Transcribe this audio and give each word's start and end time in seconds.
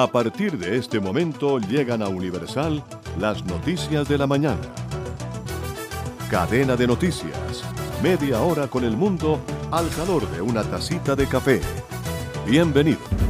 A 0.00 0.06
partir 0.06 0.56
de 0.56 0.76
este 0.76 1.00
momento 1.00 1.58
llegan 1.58 2.02
a 2.02 2.08
Universal 2.08 2.84
las 3.18 3.44
noticias 3.44 4.08
de 4.08 4.16
la 4.16 4.28
mañana. 4.28 4.60
Cadena 6.30 6.76
de 6.76 6.86
noticias. 6.86 7.64
Media 8.00 8.40
hora 8.40 8.68
con 8.68 8.84
el 8.84 8.96
mundo 8.96 9.40
al 9.72 9.88
calor 9.88 10.30
de 10.30 10.40
una 10.40 10.62
tacita 10.62 11.16
de 11.16 11.26
café. 11.26 11.60
Bienvenido. 12.46 13.27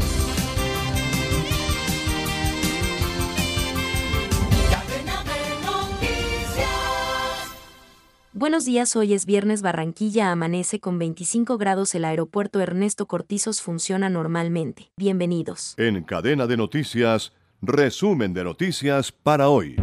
Buenos 8.49 8.65
días, 8.65 8.97
hoy 8.97 9.13
es 9.13 9.27
viernes 9.27 9.61
Barranquilla 9.61 10.33
amanece 10.33 10.81
con 10.81 10.99
25 10.99 11.59
grados 11.59 11.95
el 11.95 12.07
aeropuerto 12.07 12.63
Ernesto 12.63 13.05
Cortizos 13.05 13.61
funciona 13.61 14.09
normalmente. 14.09 14.91
Bienvenidos. 14.97 15.75
En 15.77 16.03
cadena 16.03 16.47
de 16.47 16.57
noticias, 16.57 17.35
resumen 17.61 18.33
de 18.33 18.45
noticias 18.45 19.13
para 19.13 19.51
hoy. 19.51 19.77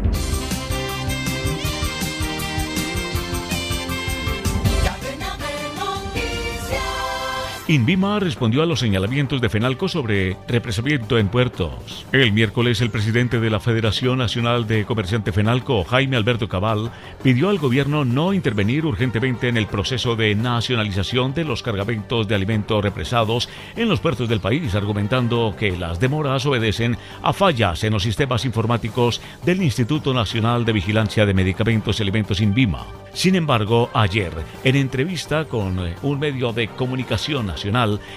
Invima 7.68 8.20
respondió 8.20 8.62
a 8.62 8.68
los 8.68 8.80
señalamientos 8.80 9.42
de 9.42 9.50
Fenalco 9.50 9.88
sobre 9.88 10.38
represamiento 10.48 11.18
en 11.18 11.30
puertos. 11.30 12.06
El 12.12 12.32
miércoles, 12.32 12.80
el 12.80 12.92
presidente 12.92 13.40
de 13.40 13.50
la 13.50 13.60
Federación 13.60 14.20
Nacional 14.20 14.68
de 14.68 14.86
Comerciante 14.86 15.32
Fenalco, 15.32 15.84
Jaime 15.84 16.16
Alberto 16.16 16.48
Cabal, 16.48 16.92
pidió 17.24 17.50
al 17.50 17.58
gobierno 17.58 18.06
no 18.06 18.34
intervenir 18.34 18.86
urgentemente 18.86 19.48
en 19.48 19.58
el 19.58 19.66
proceso 19.66 20.16
de 20.16 20.36
nacionalización 20.36 21.34
de 21.34 21.44
los 21.44 21.64
cargamentos 21.64 22.28
de 22.28 22.36
alimentos 22.36 22.84
represados 22.84 23.50
en 23.76 23.90
los 23.90 24.00
puertos 24.00 24.30
del 24.30 24.42
país, 24.42 24.76
argumentando 24.76 25.56
que 25.58 25.76
las 25.76 26.00
demoras 26.00 26.46
obedecen 26.46 26.98
a 27.24 27.34
fallas 27.34 27.84
en 27.84 27.94
los 27.94 28.04
sistemas 28.04 28.46
informáticos 28.46 29.22
del 29.44 29.64
Instituto 29.64 30.14
Nacional 30.14 30.66
de 30.66 30.74
Vigilancia 30.74 31.26
de 31.26 31.34
Medicamentos 31.34 32.00
y 32.00 32.04
Alimentos 32.04 32.42
Invima. 32.42 32.86
Sin 33.16 33.34
embargo, 33.36 33.90
ayer, 33.94 34.34
en 34.64 34.76
entrevista 34.76 35.46
con 35.46 35.80
un 36.04 36.20
medio 36.20 36.52
de 36.52 36.68
comunicación 36.68 37.55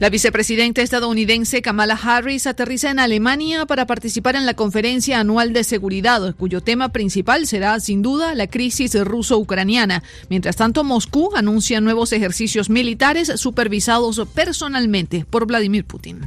La 0.00 0.08
vicepresidenta 0.08 0.80
estadounidense 0.80 1.60
Kamala 1.60 2.00
Harris 2.02 2.46
aterriza 2.46 2.90
en 2.90 2.98
Alemania 2.98 3.66
para 3.66 3.86
participar 3.86 4.36
en 4.36 4.46
la 4.46 4.54
conferencia 4.54 5.20
anual 5.20 5.52
de 5.52 5.64
seguridad, 5.64 6.34
cuyo 6.34 6.62
tema 6.62 6.88
principal 6.92 7.46
será, 7.46 7.78
sin 7.78 8.00
duda, 8.00 8.34
la 8.34 8.46
crisis 8.46 8.98
ruso-ucraniana. 8.98 10.02
Mientras 10.30 10.56
tanto, 10.56 10.82
Moscú 10.82 11.32
anuncia 11.36 11.82
nuevos 11.82 12.10
ejercicios 12.14 12.70
militares 12.70 13.30
supervisados 13.36 14.22
personalmente 14.34 15.26
por 15.28 15.46
Vladimir 15.46 15.84
Putin. 15.84 16.20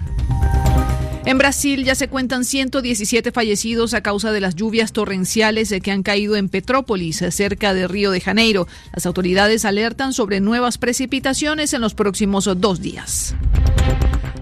En 1.30 1.38
Brasil 1.38 1.84
ya 1.86 1.94
se 1.94 2.08
cuentan 2.08 2.44
117 2.44 3.32
fallecidos 3.32 3.94
a 3.94 4.02
causa 4.02 4.32
de 4.32 4.42
las 4.42 4.56
lluvias 4.56 4.94
torrenciales 4.94 5.72
que 5.84 5.92
han 5.92 6.02
caído 6.02 6.36
en 6.36 6.50
Petrópolis, 6.50 7.24
cerca 7.30 7.76
de 7.76 7.88
Río 7.88 8.10
de 8.10 8.20
Janeiro. 8.20 8.68
Las 8.96 9.06
autoridades 9.06 9.64
alertan 9.64 10.12
sobre 10.14 10.40
nuevas 10.40 10.80
precipitaciones 10.80 11.76
en 11.76 11.82
los 11.82 11.94
próximos 11.94 12.50
dos 12.60 12.82
días. 12.82 13.36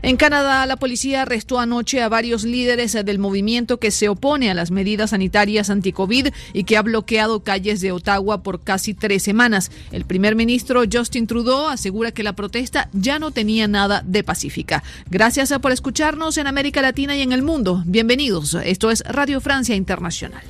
En 0.03 0.15
Canadá, 0.15 0.65
la 0.65 0.77
policía 0.77 1.23
arrestó 1.23 1.59
anoche 1.59 2.01
a 2.01 2.09
varios 2.09 2.43
líderes 2.43 2.93
del 2.93 3.19
movimiento 3.19 3.77
que 3.77 3.91
se 3.91 4.09
opone 4.09 4.51
a 4.51 4.53
las 4.53 4.71
medidas 4.71 5.09
sanitarias 5.09 5.69
anti-COVID 5.69 6.27
y 6.53 6.63
que 6.63 6.77
ha 6.77 6.81
bloqueado 6.81 7.43
calles 7.43 7.81
de 7.81 7.91
Ottawa 7.91 8.43
por 8.43 8.61
casi 8.61 8.93
tres 8.93 9.23
semanas. 9.23 9.71
El 9.91 10.05
primer 10.05 10.35
ministro 10.35 10.83
Justin 10.91 11.27
Trudeau 11.27 11.67
asegura 11.67 12.11
que 12.11 12.23
la 12.23 12.33
protesta 12.33 12.89
ya 12.93 13.19
no 13.19 13.31
tenía 13.31 13.67
nada 13.67 14.03
de 14.05 14.23
pacífica. 14.23 14.83
Gracias 15.09 15.53
por 15.61 15.71
escucharnos 15.71 16.37
en 16.37 16.47
América 16.47 16.81
Latina 16.81 17.15
y 17.15 17.21
en 17.21 17.31
el 17.31 17.41
mundo. 17.41 17.83
Bienvenidos. 17.85 18.53
Esto 18.53 18.91
es 18.91 19.01
Radio 19.01 19.41
Francia 19.41 19.75
Internacional. 19.75 20.43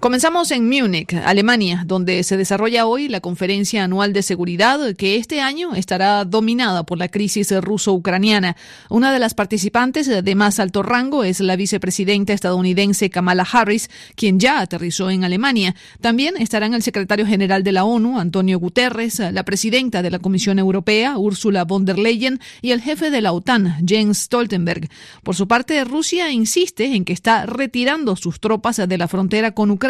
Comenzamos 0.00 0.50
en 0.50 0.66
Múnich, 0.66 1.12
Alemania, 1.12 1.84
donde 1.86 2.22
se 2.22 2.38
desarrolla 2.38 2.86
hoy 2.86 3.06
la 3.06 3.20
conferencia 3.20 3.84
anual 3.84 4.14
de 4.14 4.22
seguridad 4.22 4.96
que 4.96 5.16
este 5.16 5.42
año 5.42 5.74
estará 5.74 6.24
dominada 6.24 6.84
por 6.84 6.96
la 6.96 7.08
crisis 7.08 7.52
ruso-ucraniana. 7.52 8.56
Una 8.88 9.12
de 9.12 9.18
las 9.18 9.34
participantes 9.34 10.08
de 10.08 10.34
más 10.34 10.58
alto 10.58 10.82
rango 10.82 11.22
es 11.22 11.40
la 11.40 11.54
vicepresidenta 11.54 12.32
estadounidense 12.32 13.10
Kamala 13.10 13.46
Harris, 13.52 13.90
quien 14.14 14.40
ya 14.40 14.60
aterrizó 14.60 15.10
en 15.10 15.22
Alemania. 15.22 15.76
También 16.00 16.38
estarán 16.38 16.72
el 16.72 16.82
secretario 16.82 17.26
general 17.26 17.62
de 17.62 17.72
la 17.72 17.84
ONU, 17.84 18.18
Antonio 18.18 18.58
Guterres, 18.58 19.18
la 19.18 19.44
presidenta 19.44 20.00
de 20.00 20.10
la 20.10 20.18
Comisión 20.18 20.58
Europea, 20.58 21.18
Ursula 21.18 21.64
von 21.64 21.84
der 21.84 21.98
Leyen, 21.98 22.40
y 22.62 22.70
el 22.70 22.80
jefe 22.80 23.10
de 23.10 23.20
la 23.20 23.32
OTAN, 23.32 23.86
Jens 23.86 24.16
Stoltenberg. 24.16 24.88
Por 25.22 25.36
su 25.36 25.46
parte, 25.46 25.84
Rusia 25.84 26.30
insiste 26.30 26.86
en 26.86 27.04
que 27.04 27.12
está 27.12 27.44
retirando 27.44 28.16
sus 28.16 28.40
tropas 28.40 28.78
de 28.78 28.96
la 28.96 29.06
frontera 29.06 29.50
con 29.50 29.70
Ucrania 29.70 29.89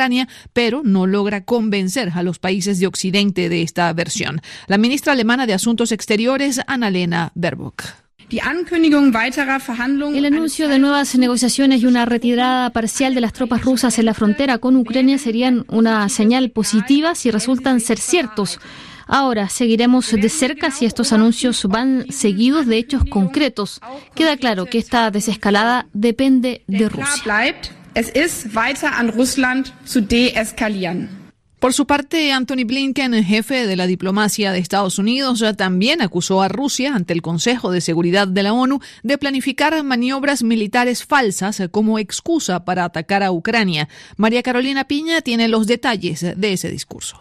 pero 0.52 0.82
no 0.84 1.06
logra 1.06 1.44
convencer 1.44 2.12
a 2.14 2.22
los 2.22 2.38
países 2.38 2.78
de 2.78 2.86
Occidente 2.86 3.48
de 3.48 3.62
esta 3.62 3.92
versión. 3.92 4.40
La 4.66 4.78
ministra 4.78 5.12
alemana 5.12 5.46
de 5.46 5.54
Asuntos 5.54 5.92
Exteriores, 5.92 6.60
Annalena 6.66 7.32
Baerbock. 7.34 7.84
El 10.14 10.24
anuncio 10.24 10.68
de 10.68 10.78
nuevas 10.78 11.16
negociaciones 11.16 11.82
y 11.82 11.86
una 11.86 12.04
retirada 12.04 12.70
parcial 12.70 13.14
de 13.14 13.20
las 13.20 13.32
tropas 13.32 13.64
rusas 13.64 13.98
en 13.98 14.04
la 14.06 14.14
frontera 14.14 14.58
con 14.58 14.76
Ucrania 14.76 15.18
serían 15.18 15.64
una 15.68 16.08
señal 16.08 16.50
positiva 16.50 17.16
si 17.16 17.32
resultan 17.32 17.80
ser 17.80 17.98
ciertos. 17.98 18.60
Ahora 19.08 19.48
seguiremos 19.48 20.12
de 20.12 20.28
cerca 20.28 20.70
si 20.70 20.86
estos 20.86 21.12
anuncios 21.12 21.64
van 21.64 22.06
seguidos 22.10 22.66
de 22.66 22.78
hechos 22.78 23.02
concretos. 23.10 23.80
Queda 24.14 24.36
claro 24.36 24.66
que 24.66 24.78
esta 24.78 25.10
desescalada 25.10 25.88
depende 25.92 26.62
de 26.68 26.88
Rusia. 26.88 27.74
Es 27.92 28.08
ist 28.10 28.54
weiter 28.54 28.92
an 28.96 29.10
Russland 29.10 29.72
zu 29.84 30.00
deeskalieren. 30.00 31.08
Por 31.58 31.74
su 31.74 31.86
parte, 31.86 32.32
Anthony 32.32 32.64
Blinken, 32.64 33.12
jefe 33.22 33.66
de 33.66 33.76
la 33.76 33.86
diplomacia 33.86 34.52
de 34.52 34.60
Estados 34.60 34.98
Unidos, 34.98 35.44
también 35.58 36.00
acusó 36.00 36.40
a 36.40 36.48
Rusia 36.48 36.94
ante 36.94 37.12
el 37.12 37.20
Consejo 37.20 37.70
de 37.70 37.80
Seguridad 37.80 38.28
de 38.28 38.44
la 38.44 38.54
ONU 38.54 38.78
de 39.02 39.18
planificar 39.18 39.82
maniobras 39.82 40.42
militares 40.42 41.04
falsas 41.04 41.60
como 41.70 41.98
excusa 41.98 42.64
para 42.64 42.84
atacar 42.84 43.22
a 43.22 43.32
Ucrania. 43.32 43.88
María 44.16 44.42
Carolina 44.42 44.84
Piña 44.84 45.20
tiene 45.20 45.48
los 45.48 45.66
detalles 45.66 46.20
de 46.20 46.52
ese 46.52 46.70
discurso. 46.70 47.20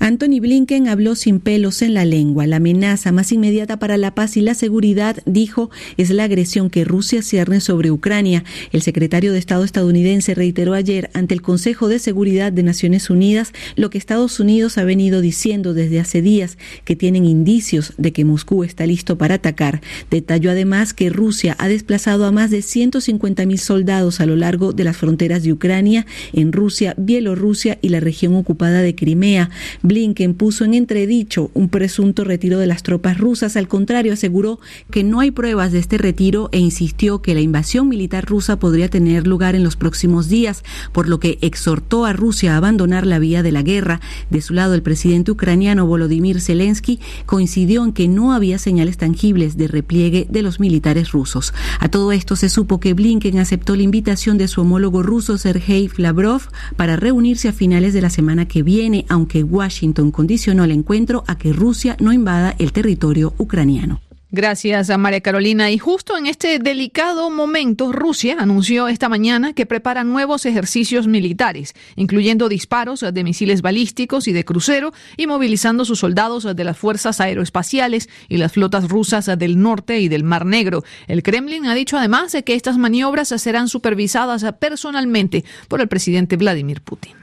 Anthony 0.00 0.40
Blinken 0.40 0.88
habló 0.88 1.16
sin 1.16 1.40
pelos 1.40 1.82
en 1.82 1.94
la 1.94 2.04
lengua. 2.04 2.46
La 2.46 2.56
amenaza 2.56 3.10
más 3.12 3.32
inmediata 3.32 3.78
para 3.78 3.96
la 3.96 4.14
paz 4.14 4.36
y 4.36 4.40
la 4.40 4.54
seguridad, 4.54 5.16
dijo, 5.26 5.70
es 5.96 6.10
la 6.10 6.24
agresión 6.24 6.70
que 6.70 6.84
Rusia 6.84 7.22
cierne 7.22 7.60
sobre 7.60 7.90
Ucrania. 7.90 8.44
El 8.72 8.82
secretario 8.82 9.32
de 9.32 9.38
Estado 9.38 9.64
estadounidense 9.64 10.34
reiteró 10.34 10.74
ayer 10.74 11.10
ante 11.14 11.34
el 11.34 11.42
Consejo 11.42 11.88
de 11.88 11.98
Seguridad 11.98 12.52
de 12.52 12.62
Naciones 12.62 13.10
Unidas 13.10 13.52
lo 13.76 13.90
que 13.90 13.98
Estados 13.98 14.38
Unidos 14.40 14.78
ha 14.78 14.84
venido 14.84 15.20
diciendo 15.20 15.74
desde 15.74 16.00
hace 16.00 16.22
días, 16.22 16.58
que 16.84 16.96
tienen 16.96 17.24
indicios 17.24 17.92
de 17.98 18.12
que 18.12 18.24
Moscú 18.24 18.64
está 18.64 18.86
listo 18.86 19.18
para 19.18 19.36
atacar. 19.36 19.80
Detalló 20.10 20.50
además 20.50 20.94
que 20.94 21.10
Rusia 21.10 21.56
ha 21.58 21.68
desplazado 21.68 22.24
a 22.24 22.32
más 22.32 22.50
de 22.50 22.58
150.000 22.58 23.56
soldados 23.56 24.20
a 24.20 24.26
lo 24.26 24.36
largo 24.36 24.72
de 24.72 24.84
las 24.84 24.96
fronteras 24.96 25.42
de 25.42 25.52
Ucrania, 25.52 26.06
en 26.32 26.52
Rusia, 26.52 26.94
Bielorrusia 26.96 27.78
y 27.82 27.88
la 27.88 28.00
región 28.00 28.34
ocupada 28.36 28.80
de 28.82 28.94
Crimea. 28.94 29.50
Blinken 29.88 30.34
puso 30.34 30.64
en 30.64 30.74
entredicho 30.74 31.50
un 31.54 31.70
presunto 31.70 32.22
retiro 32.22 32.58
de 32.58 32.66
las 32.66 32.82
tropas 32.82 33.18
rusas. 33.18 33.56
Al 33.56 33.66
contrario, 33.66 34.12
aseguró 34.12 34.60
que 34.90 35.02
no 35.02 35.20
hay 35.20 35.30
pruebas 35.30 35.72
de 35.72 35.78
este 35.78 35.96
retiro 35.96 36.50
e 36.52 36.58
insistió 36.58 37.22
que 37.22 37.34
la 37.34 37.40
invasión 37.40 37.88
militar 37.88 38.26
rusa 38.26 38.58
podría 38.58 38.90
tener 38.90 39.26
lugar 39.26 39.54
en 39.54 39.64
los 39.64 39.76
próximos 39.76 40.28
días, 40.28 40.62
por 40.92 41.08
lo 41.08 41.18
que 41.18 41.38
exhortó 41.40 42.04
a 42.04 42.12
Rusia 42.12 42.52
a 42.54 42.58
abandonar 42.58 43.06
la 43.06 43.18
vía 43.18 43.42
de 43.42 43.50
la 43.50 43.62
guerra. 43.62 44.00
De 44.30 44.42
su 44.42 44.52
lado, 44.52 44.74
el 44.74 44.82
presidente 44.82 45.30
ucraniano 45.32 45.86
Volodymyr 45.86 46.40
Zelensky 46.40 47.00
coincidió 47.24 47.82
en 47.82 47.92
que 47.92 48.08
no 48.08 48.32
había 48.34 48.58
señales 48.58 48.98
tangibles 48.98 49.56
de 49.56 49.68
repliegue 49.68 50.26
de 50.28 50.42
los 50.42 50.60
militares 50.60 51.12
rusos. 51.12 51.54
A 51.80 51.88
todo 51.88 52.12
esto 52.12 52.36
se 52.36 52.50
supo 52.50 52.78
que 52.78 52.92
Blinken 52.92 53.38
aceptó 53.38 53.74
la 53.74 53.82
invitación 53.82 54.36
de 54.36 54.48
su 54.48 54.60
homólogo 54.60 55.02
ruso 55.02 55.38
Sergei 55.38 55.88
Lavrov 55.96 56.42
para 56.76 56.96
reunirse 56.96 57.48
a 57.48 57.52
finales 57.52 57.94
de 57.94 58.02
la 58.02 58.10
semana 58.10 58.46
que 58.46 58.62
viene, 58.62 59.06
aunque 59.08 59.42
Washington 59.42 59.77
Washington 59.78 60.10
condicionó 60.10 60.64
el 60.64 60.72
encuentro 60.72 61.22
a 61.28 61.38
que 61.38 61.52
Rusia 61.52 61.96
no 62.00 62.12
invada 62.12 62.56
el 62.58 62.72
territorio 62.72 63.32
ucraniano. 63.38 64.00
Gracias 64.32 64.90
a 64.90 64.98
María 64.98 65.20
Carolina. 65.20 65.70
Y 65.70 65.78
justo 65.78 66.16
en 66.16 66.26
este 66.26 66.58
delicado 66.58 67.30
momento, 67.30 67.92
Rusia 67.92 68.36
anunció 68.40 68.88
esta 68.88 69.08
mañana 69.08 69.52
que 69.52 69.66
prepara 69.66 70.02
nuevos 70.02 70.46
ejercicios 70.46 71.06
militares, 71.06 71.74
incluyendo 71.94 72.48
disparos 72.48 73.04
de 73.12 73.24
misiles 73.24 73.62
balísticos 73.62 74.26
y 74.26 74.32
de 74.32 74.44
crucero, 74.44 74.92
y 75.16 75.28
movilizando 75.28 75.84
sus 75.84 76.00
soldados 76.00 76.44
de 76.56 76.64
las 76.64 76.76
fuerzas 76.76 77.20
aeroespaciales 77.20 78.08
y 78.28 78.38
las 78.38 78.50
flotas 78.50 78.88
rusas 78.88 79.26
del 79.38 79.62
norte 79.62 80.00
y 80.00 80.08
del 80.08 80.24
Mar 80.24 80.44
Negro. 80.44 80.82
El 81.06 81.22
Kremlin 81.22 81.66
ha 81.66 81.74
dicho 81.74 81.96
además 81.96 82.36
que 82.44 82.54
estas 82.54 82.78
maniobras 82.78 83.28
serán 83.28 83.68
supervisadas 83.68 84.44
personalmente 84.58 85.44
por 85.68 85.80
el 85.80 85.86
presidente 85.86 86.36
Vladimir 86.36 86.80
Putin. 86.80 87.17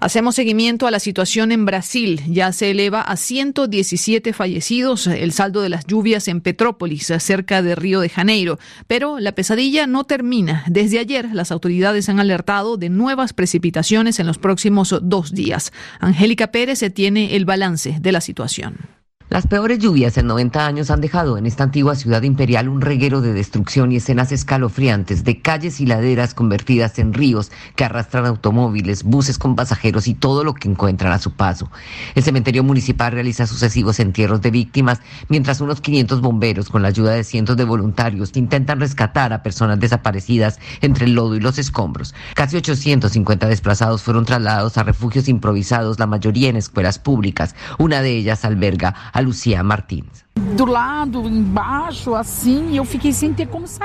Hacemos 0.00 0.34
seguimiento 0.34 0.86
a 0.86 0.90
la 0.90 0.98
situación 0.98 1.52
en 1.52 1.66
Brasil. 1.66 2.22
Ya 2.26 2.52
se 2.52 2.70
eleva 2.70 3.02
a 3.02 3.16
117 3.16 4.32
fallecidos 4.32 5.06
el 5.06 5.32
saldo 5.32 5.60
de 5.60 5.68
las 5.68 5.86
lluvias 5.86 6.26
en 6.26 6.40
Petrópolis, 6.40 7.12
cerca 7.18 7.60
de 7.60 7.74
Río 7.74 8.00
de 8.00 8.08
Janeiro. 8.08 8.58
Pero 8.86 9.18
la 9.18 9.32
pesadilla 9.32 9.86
no 9.86 10.04
termina. 10.04 10.64
Desde 10.66 11.00
ayer, 11.00 11.28
las 11.34 11.52
autoridades 11.52 12.08
han 12.08 12.18
alertado 12.18 12.78
de 12.78 12.88
nuevas 12.88 13.34
precipitaciones 13.34 14.18
en 14.20 14.26
los 14.26 14.38
próximos 14.38 14.96
dos 15.02 15.34
días. 15.34 15.70
Angélica 15.98 16.50
Pérez 16.50 16.82
tiene 16.94 17.36
el 17.36 17.44
balance 17.44 17.98
de 18.00 18.12
la 18.12 18.22
situación. 18.22 18.99
Las 19.30 19.46
peores 19.46 19.78
lluvias 19.78 20.18
en 20.18 20.26
90 20.26 20.66
años 20.66 20.90
han 20.90 21.00
dejado 21.00 21.38
en 21.38 21.46
esta 21.46 21.62
antigua 21.62 21.94
ciudad 21.94 22.22
imperial 22.22 22.68
un 22.68 22.80
reguero 22.80 23.20
de 23.20 23.32
destrucción 23.32 23.92
y 23.92 23.96
escenas 23.98 24.32
escalofriantes 24.32 25.22
de 25.22 25.40
calles 25.40 25.80
y 25.80 25.86
laderas 25.86 26.34
convertidas 26.34 26.98
en 26.98 27.14
ríos 27.14 27.52
que 27.76 27.84
arrastran 27.84 28.26
automóviles, 28.26 29.04
buses 29.04 29.38
con 29.38 29.54
pasajeros 29.54 30.08
y 30.08 30.14
todo 30.14 30.42
lo 30.42 30.54
que 30.54 30.68
encuentran 30.68 31.12
a 31.12 31.20
su 31.20 31.30
paso. 31.30 31.70
El 32.16 32.24
cementerio 32.24 32.64
municipal 32.64 33.12
realiza 33.12 33.46
sucesivos 33.46 34.00
entierros 34.00 34.40
de 34.40 34.50
víctimas, 34.50 34.98
mientras 35.28 35.60
unos 35.60 35.80
500 35.80 36.20
bomberos, 36.20 36.68
con 36.68 36.82
la 36.82 36.88
ayuda 36.88 37.12
de 37.12 37.22
cientos 37.22 37.56
de 37.56 37.62
voluntarios, 37.62 38.36
intentan 38.36 38.80
rescatar 38.80 39.32
a 39.32 39.44
personas 39.44 39.78
desaparecidas 39.78 40.58
entre 40.80 41.04
el 41.04 41.14
lodo 41.14 41.36
y 41.36 41.40
los 41.40 41.56
escombros. 41.56 42.16
Casi 42.34 42.56
850 42.56 43.46
desplazados 43.46 44.02
fueron 44.02 44.24
trasladados 44.24 44.76
a 44.76 44.82
refugios 44.82 45.28
improvisados, 45.28 46.00
la 46.00 46.08
mayoría 46.08 46.48
en 46.48 46.56
escuelas 46.56 46.98
públicas. 46.98 47.54
Una 47.78 48.02
de 48.02 48.16
ellas 48.16 48.44
alberga 48.44 48.96
Lucía 49.22 49.62
Martínez. 49.62 50.26
Martins. 50.36 50.60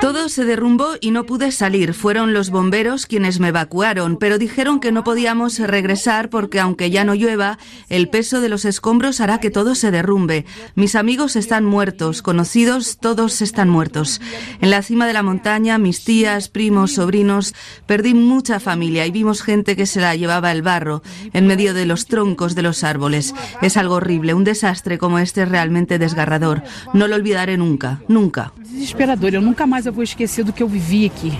Todo 0.00 0.28
se 0.28 0.44
derrumbó 0.44 0.90
y 1.00 1.10
no 1.10 1.24
pude 1.24 1.50
salir. 1.50 1.94
Fueron 1.94 2.34
los 2.34 2.50
bomberos 2.50 3.06
quienes 3.06 3.40
me 3.40 3.48
evacuaron, 3.48 4.16
pero 4.16 4.38
dijeron 4.38 4.80
que 4.80 4.92
no 4.92 5.02
podíamos 5.02 5.58
regresar 5.58 6.28
porque 6.28 6.60
aunque 6.60 6.90
ya 6.90 7.04
no 7.04 7.14
llueva, 7.14 7.58
el 7.88 8.08
peso 8.08 8.40
de 8.40 8.48
los 8.48 8.64
escombros 8.64 9.20
hará 9.20 9.38
que 9.38 9.50
todo 9.50 9.74
se 9.74 9.90
derrumbe. 9.90 10.44
Mis 10.74 10.94
amigos 10.94 11.36
están 11.36 11.64
muertos, 11.64 12.22
conocidos, 12.22 12.98
todos 12.98 13.42
están 13.42 13.68
muertos. 13.68 14.20
En 14.60 14.70
la 14.70 14.82
cima 14.82 15.06
de 15.06 15.14
la 15.14 15.22
montaña, 15.22 15.78
mis 15.78 16.04
tías, 16.04 16.48
primos, 16.48 16.92
sobrinos, 16.92 17.54
perdí 17.86 18.14
mucha 18.14 18.60
familia 18.60 19.06
y 19.06 19.10
vimos 19.10 19.42
gente 19.42 19.76
que 19.76 19.86
se 19.86 20.00
la 20.00 20.14
llevaba 20.14 20.52
el 20.52 20.62
barro 20.62 21.02
en 21.32 21.46
medio 21.46 21.74
de 21.74 21.86
los 21.86 22.06
troncos 22.06 22.54
de 22.54 22.62
los 22.62 22.84
árboles. 22.84 23.34
Es 23.62 23.76
algo 23.76 23.94
horrible, 23.94 24.34
un 24.34 24.44
desastre 24.44 24.98
como 24.98 25.18
este 25.18 25.42
es 25.42 25.48
realmente 25.48 25.98
desgarrador. 25.98 26.35
No 26.38 27.08
lo 27.08 27.14
olvidaré 27.16 27.56
nunca, 27.56 28.00
nunca. 28.08 28.52
Desesperador. 28.56 29.30
Yo 29.32 29.40
nunca 29.40 29.66
más 29.66 29.84
voy 29.92 30.02
a 30.02 30.04
esquecer 30.04 30.44
do 30.44 30.52
que 30.52 30.60
yo 30.60 30.68
viví 30.68 31.06
aquí. 31.06 31.32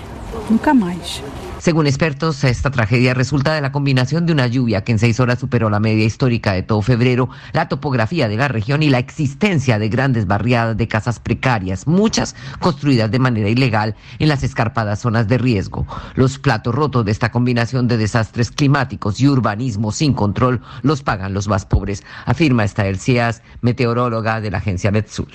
Nunca 0.49 0.73
más. 0.73 1.21
Según 1.67 1.85
expertos, 1.85 2.45
esta 2.45 2.71
tragedia 2.71 3.13
resulta 3.13 3.53
de 3.53 3.59
la 3.59 3.73
combinación 3.73 4.25
de 4.25 4.31
una 4.31 4.47
lluvia 4.47 4.85
que 4.85 4.93
en 4.93 4.99
seis 4.99 5.19
horas 5.19 5.39
superó 5.39 5.69
la 5.69 5.81
media 5.81 6.05
histórica 6.05 6.53
de 6.53 6.63
todo 6.63 6.81
febrero, 6.81 7.27
la 7.51 7.67
topografía 7.67 8.29
de 8.29 8.37
la 8.37 8.47
región 8.47 8.83
y 8.83 8.89
la 8.89 8.99
existencia 8.99 9.77
de 9.77 9.89
grandes 9.89 10.27
barriadas 10.27 10.77
de 10.77 10.87
casas 10.87 11.19
precarias, 11.19 11.85
muchas 11.85 12.37
construidas 12.61 13.11
de 13.11 13.19
manera 13.19 13.49
ilegal 13.49 13.97
en 14.17 14.29
las 14.29 14.43
escarpadas 14.43 15.01
zonas 15.01 15.27
de 15.27 15.39
riesgo. 15.39 15.85
Los 16.15 16.39
platos 16.39 16.73
rotos 16.73 17.03
de 17.03 17.11
esta 17.11 17.31
combinación 17.31 17.89
de 17.89 17.97
desastres 17.97 18.49
climáticos 18.49 19.19
y 19.19 19.27
urbanismo 19.27 19.91
sin 19.91 20.13
control 20.13 20.61
los 20.83 21.03
pagan 21.03 21.33
los 21.33 21.49
más 21.49 21.65
pobres, 21.65 22.01
afirma 22.25 22.63
esta 22.63 22.87
Elcias, 22.87 23.41
meteoróloga 23.59 24.39
de 24.39 24.51
la 24.51 24.59
agencia 24.59 24.89
Metsul. 24.89 25.27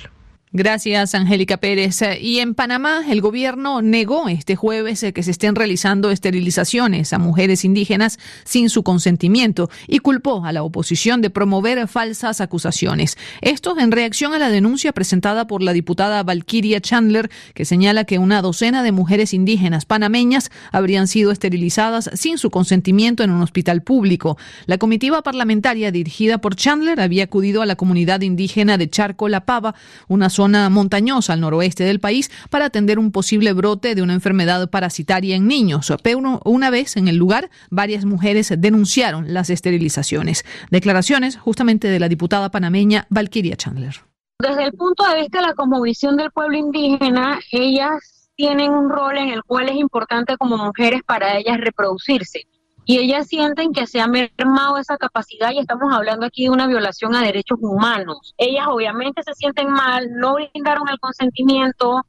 Gracias, 0.54 1.14
Angélica 1.14 1.56
Pérez. 1.56 2.00
Y 2.20 2.40
en 2.40 2.54
Panamá, 2.54 3.04
el 3.08 3.22
gobierno 3.22 3.80
negó 3.80 4.28
este 4.28 4.54
jueves 4.54 5.02
que 5.14 5.22
se 5.22 5.30
estén 5.30 5.54
realizando 5.54 6.10
esterilizaciones 6.10 7.14
a 7.14 7.18
mujeres 7.18 7.64
indígenas 7.64 8.18
sin 8.44 8.68
su 8.68 8.82
consentimiento 8.82 9.70
y 9.88 10.00
culpó 10.00 10.44
a 10.44 10.52
la 10.52 10.62
oposición 10.62 11.22
de 11.22 11.30
promover 11.30 11.88
falsas 11.88 12.42
acusaciones. 12.42 13.16
Esto 13.40 13.78
en 13.78 13.92
reacción 13.92 14.34
a 14.34 14.38
la 14.38 14.50
denuncia 14.50 14.92
presentada 14.92 15.46
por 15.46 15.62
la 15.62 15.72
diputada 15.72 16.22
Valkyria 16.22 16.82
Chandler, 16.82 17.30
que 17.54 17.64
señala 17.64 18.04
que 18.04 18.18
una 18.18 18.42
docena 18.42 18.82
de 18.82 18.92
mujeres 18.92 19.32
indígenas 19.32 19.86
panameñas 19.86 20.50
habrían 20.70 21.08
sido 21.08 21.32
esterilizadas 21.32 22.10
sin 22.12 22.36
su 22.36 22.50
consentimiento 22.50 23.22
en 23.22 23.30
un 23.30 23.40
hospital 23.40 23.80
público. 23.80 24.36
La 24.66 24.76
comitiva 24.76 25.22
parlamentaria 25.22 25.90
dirigida 25.90 26.42
por 26.42 26.56
Chandler 26.56 27.00
había 27.00 27.24
acudido 27.24 27.62
a 27.62 27.66
la 27.66 27.76
comunidad 27.76 28.20
indígena 28.20 28.76
de 28.76 28.90
Charco 28.90 29.30
La 29.30 29.46
Pava, 29.46 29.74
una 30.08 30.28
zona 30.28 30.41
zona 30.42 30.68
montañosa 30.70 31.34
al 31.34 31.40
noroeste 31.40 31.84
del 31.84 32.00
país 32.00 32.28
para 32.50 32.64
atender 32.64 32.98
un 32.98 33.12
posible 33.12 33.52
brote 33.52 33.94
de 33.94 34.02
una 34.02 34.14
enfermedad 34.14 34.68
parasitaria 34.70 35.36
en 35.36 35.46
niños. 35.46 35.92
Pero 36.02 36.40
una 36.44 36.68
vez 36.68 36.96
en 36.96 37.06
el 37.06 37.14
lugar, 37.14 37.48
varias 37.70 38.04
mujeres 38.04 38.52
denunciaron 38.58 39.32
las 39.32 39.50
esterilizaciones. 39.50 40.44
Declaraciones 40.72 41.36
justamente 41.36 41.86
de 41.86 42.00
la 42.00 42.08
diputada 42.08 42.50
panameña 42.50 43.06
Valkyria 43.08 43.54
Chandler. 43.54 43.94
Desde 44.40 44.64
el 44.64 44.72
punto 44.72 45.04
de 45.08 45.20
vista 45.20 45.40
de 45.40 45.46
la 45.46 45.54
cosmovisión 45.54 46.16
del 46.16 46.32
pueblo 46.32 46.58
indígena, 46.58 47.38
ellas 47.52 48.28
tienen 48.34 48.72
un 48.72 48.90
rol 48.90 49.18
en 49.18 49.28
el 49.28 49.44
cual 49.44 49.68
es 49.68 49.76
importante 49.76 50.36
como 50.38 50.56
mujeres 50.56 51.02
para 51.06 51.38
ellas 51.38 51.58
reproducirse 51.60 52.48
y 52.84 52.98
ellas 52.98 53.28
sienten 53.28 53.72
que 53.72 53.86
se 53.86 54.00
ha 54.00 54.06
mermado 54.06 54.78
esa 54.78 54.96
capacidad 54.96 55.52
y 55.52 55.58
estamos 55.58 55.92
hablando 55.92 56.26
aquí 56.26 56.44
de 56.44 56.50
una 56.50 56.66
violación 56.66 57.14
a 57.14 57.22
derechos 57.22 57.58
humanos. 57.60 58.34
Ellas 58.38 58.66
obviamente 58.68 59.22
se 59.22 59.34
sienten 59.34 59.70
mal, 59.70 60.10
no 60.12 60.34
brindaron 60.34 60.88
el 60.88 60.98
consentimiento 60.98 62.04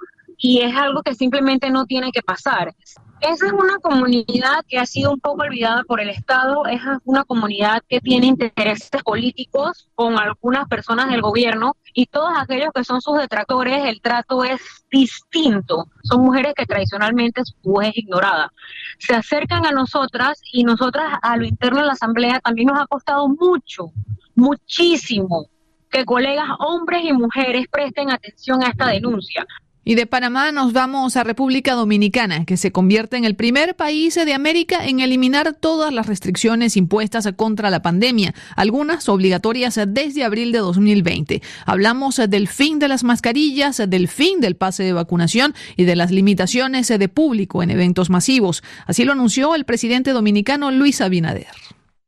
y 0.45 0.59
es 0.59 0.75
algo 0.75 1.01
que 1.03 1.15
simplemente 1.15 1.69
no 1.69 1.85
tiene 1.85 2.11
que 2.11 2.21
pasar. 2.21 2.75
Esa 3.21 3.45
es 3.45 3.53
una 3.53 3.77
comunidad 3.77 4.65
que 4.67 4.77
ha 4.77 4.85
sido 4.85 5.13
un 5.13 5.21
poco 5.21 5.43
olvidada 5.43 5.83
por 5.85 6.01
el 6.01 6.09
Estado, 6.09 6.65
es 6.65 6.81
una 7.05 7.23
comunidad 7.23 7.81
que 7.87 8.01
tiene 8.01 8.27
intereses 8.27 9.01
políticos 9.03 9.87
con 9.95 10.19
algunas 10.19 10.67
personas 10.67 11.09
del 11.09 11.21
gobierno 11.21 11.77
y 11.93 12.07
todos 12.07 12.33
aquellos 12.35 12.71
que 12.75 12.83
son 12.83 12.99
sus 12.99 13.19
detractores, 13.19 13.85
el 13.85 14.01
trato 14.01 14.43
es 14.43 14.59
distinto. 14.91 15.85
Son 16.03 16.21
mujeres 16.21 16.55
que 16.57 16.65
tradicionalmente 16.65 17.41
su 17.45 17.79
es 17.79 17.95
ignorada. 17.95 18.51
Se 18.99 19.15
acercan 19.15 19.65
a 19.65 19.71
nosotras 19.71 20.41
y 20.51 20.65
nosotras 20.65 21.19
a 21.21 21.37
lo 21.37 21.45
interno 21.45 21.79
de 21.79 21.85
la 21.85 21.93
Asamblea 21.93 22.41
también 22.41 22.67
nos 22.67 22.81
ha 22.81 22.87
costado 22.87 23.29
mucho, 23.29 23.93
muchísimo 24.35 25.47
que 25.89 26.03
colegas 26.03 26.49
hombres 26.59 27.05
y 27.05 27.13
mujeres 27.13 27.67
presten 27.71 28.09
atención 28.09 28.61
a 28.61 28.67
esta 28.67 28.87
denuncia. 28.87 29.45
Y 29.85 29.95
de 29.95 30.05
Panamá 30.05 30.53
nos 30.53 30.71
vamos 30.71 31.17
a 31.17 31.25
República 31.25 31.73
Dominicana, 31.73 32.45
que 32.45 32.55
se 32.55 32.71
convierte 32.71 33.17
en 33.17 33.25
el 33.25 33.35
primer 33.35 33.75
país 33.75 34.15
de 34.15 34.33
América 34.33 34.87
en 34.87 35.01
eliminar 35.01 35.57
todas 35.59 35.93
las 35.93 36.07
restricciones 36.07 36.77
impuestas 36.77 37.29
contra 37.35 37.69
la 37.69 37.81
pandemia, 37.81 38.33
algunas 38.55 39.09
obligatorias 39.09 39.77
desde 39.89 40.23
abril 40.23 40.53
de 40.53 40.59
2020. 40.59 41.41
Hablamos 41.65 42.21
del 42.29 42.47
fin 42.47 42.79
de 42.79 42.87
las 42.87 43.03
mascarillas, 43.03 43.81
del 43.89 44.07
fin 44.07 44.39
del 44.39 44.55
pase 44.55 44.83
de 44.83 44.93
vacunación 44.93 45.53
y 45.75 45.83
de 45.83 45.97
las 45.97 46.11
limitaciones 46.11 46.87
de 46.87 47.09
público 47.09 47.61
en 47.61 47.69
eventos 47.69 48.09
masivos. 48.09 48.63
Así 48.85 49.03
lo 49.03 49.11
anunció 49.11 49.53
el 49.53 49.65
presidente 49.65 50.11
dominicano 50.11 50.71
Luis 50.71 51.01
Abinader. 51.01 51.47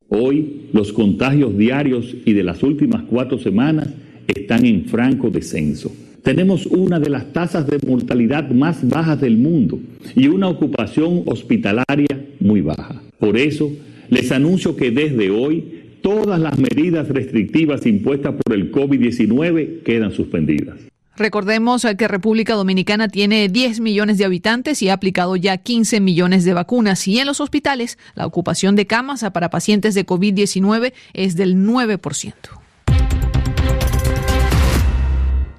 Hoy 0.08 0.70
los 0.72 0.94
contagios 0.94 1.58
diarios 1.58 2.06
y 2.26 2.32
de 2.32 2.44
las 2.44 2.64
últimas 2.64 3.04
cuatro 3.10 3.38
semanas 3.38 3.90
están 4.28 4.66
en 4.66 4.86
franco 4.86 5.30
descenso 5.30 5.92
tenemos 6.26 6.66
una 6.66 7.00
de 7.00 7.12
las 7.12 7.32
tasas 7.32 7.68
de 7.68 7.78
mortalidad 7.88 8.50
más 8.50 8.86
bajas 8.86 9.22
del 9.22 9.38
mundo 9.38 9.80
y 10.16 10.28
una 10.28 10.50
ocupación 10.50 11.22
hospitalaria 11.28 12.26
muy 12.40 12.62
baja. 12.62 13.00
Por 13.20 13.38
eso, 13.38 13.72
les 14.10 14.32
anuncio 14.32 14.76
que 14.76 14.90
desde 14.90 15.30
hoy 15.30 16.00
todas 16.02 16.40
las 16.40 16.58
medidas 16.58 17.08
restrictivas 17.10 17.86
impuestas 17.86 18.34
por 18.44 18.56
el 18.56 18.72
COVID-19 18.72 19.84
quedan 19.84 20.12
suspendidas. 20.12 20.78
Recordemos 21.16 21.86
que 21.98 22.08
República 22.08 22.56
Dominicana 22.56 23.08
tiene 23.08 23.48
10 23.48 23.80
millones 23.80 24.18
de 24.18 24.26
habitantes 24.26 24.82
y 24.82 24.90
ha 24.90 24.94
aplicado 24.94 25.36
ya 25.36 25.58
15 25.58 26.02
millones 26.02 26.44
de 26.44 26.54
vacunas 26.54 27.08
y 27.08 27.20
en 27.20 27.28
los 27.28 27.40
hospitales 27.40 28.00
la 28.16 28.26
ocupación 28.26 28.76
de 28.76 28.88
camas 28.88 29.24
para 29.32 29.52
pacientes 29.52 29.94
de 29.94 30.08
COVID-19 30.08 30.92
es 31.14 31.36
del 31.36 31.56
9%. 31.56 32.65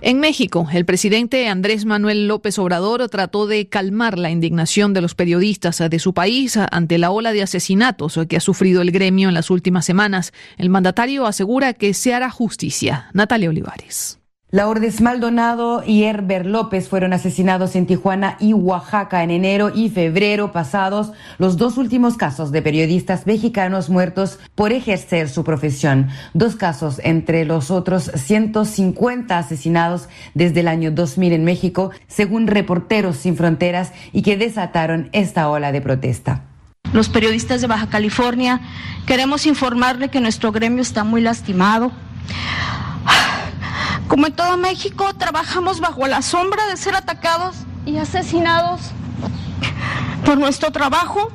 En 0.06 0.20
México, 0.20 0.68
el 0.72 0.84
presidente 0.84 1.48
Andrés 1.48 1.84
Manuel 1.84 2.28
López 2.28 2.60
Obrador 2.60 3.08
trató 3.08 3.48
de 3.48 3.68
calmar 3.68 4.20
la 4.20 4.30
indignación 4.30 4.94
de 4.94 5.00
los 5.00 5.16
periodistas 5.16 5.82
de 5.90 5.98
su 5.98 6.14
país 6.14 6.56
ante 6.56 6.98
la 6.98 7.10
ola 7.10 7.32
de 7.32 7.42
asesinatos 7.42 8.16
que 8.28 8.36
ha 8.36 8.40
sufrido 8.40 8.82
el 8.82 8.92
gremio 8.92 9.26
en 9.26 9.34
las 9.34 9.50
últimas 9.50 9.84
semanas. 9.84 10.32
El 10.58 10.70
mandatario 10.70 11.26
asegura 11.26 11.74
que 11.74 11.92
se 11.92 12.14
hará 12.14 12.30
justicia. 12.30 13.10
Natalia 13.14 13.48
Olivares. 13.48 14.20
Lourdes 14.56 15.02
Maldonado 15.02 15.82
y 15.86 16.04
Herber 16.04 16.46
López 16.46 16.88
fueron 16.88 17.12
asesinados 17.12 17.76
en 17.76 17.84
Tijuana 17.84 18.38
y 18.40 18.54
Oaxaca 18.54 19.22
en 19.22 19.30
enero 19.30 19.70
y 19.74 19.90
febrero 19.90 20.50
pasados, 20.50 21.12
los 21.36 21.58
dos 21.58 21.76
últimos 21.76 22.16
casos 22.16 22.52
de 22.52 22.62
periodistas 22.62 23.26
mexicanos 23.26 23.90
muertos 23.90 24.38
por 24.54 24.72
ejercer 24.72 25.28
su 25.28 25.44
profesión. 25.44 26.08
Dos 26.32 26.56
casos 26.56 27.02
entre 27.04 27.44
los 27.44 27.70
otros 27.70 28.10
150 28.14 29.36
asesinados 29.36 30.08
desde 30.32 30.60
el 30.60 30.68
año 30.68 30.90
2000 30.90 31.34
en 31.34 31.44
México, 31.44 31.90
según 32.06 32.46
Reporteros 32.46 33.18
Sin 33.18 33.36
Fronteras, 33.36 33.92
y 34.14 34.22
que 34.22 34.38
desataron 34.38 35.10
esta 35.12 35.50
ola 35.50 35.70
de 35.70 35.82
protesta. 35.82 36.44
Los 36.94 37.10
periodistas 37.10 37.60
de 37.60 37.66
Baja 37.66 37.90
California 37.90 38.62
queremos 39.06 39.44
informarle 39.44 40.08
que 40.08 40.22
nuestro 40.22 40.50
gremio 40.50 40.80
está 40.80 41.04
muy 41.04 41.20
lastimado 41.20 41.92
como 44.08 44.26
en 44.26 44.32
todo 44.32 44.56
México, 44.56 45.14
trabajamos 45.14 45.80
bajo 45.80 46.06
la 46.06 46.22
sombra 46.22 46.66
de 46.66 46.76
ser 46.76 46.94
atacados 46.94 47.56
y 47.84 47.98
asesinados 47.98 48.80
por 50.24 50.38
nuestro 50.38 50.70
trabajo. 50.70 51.30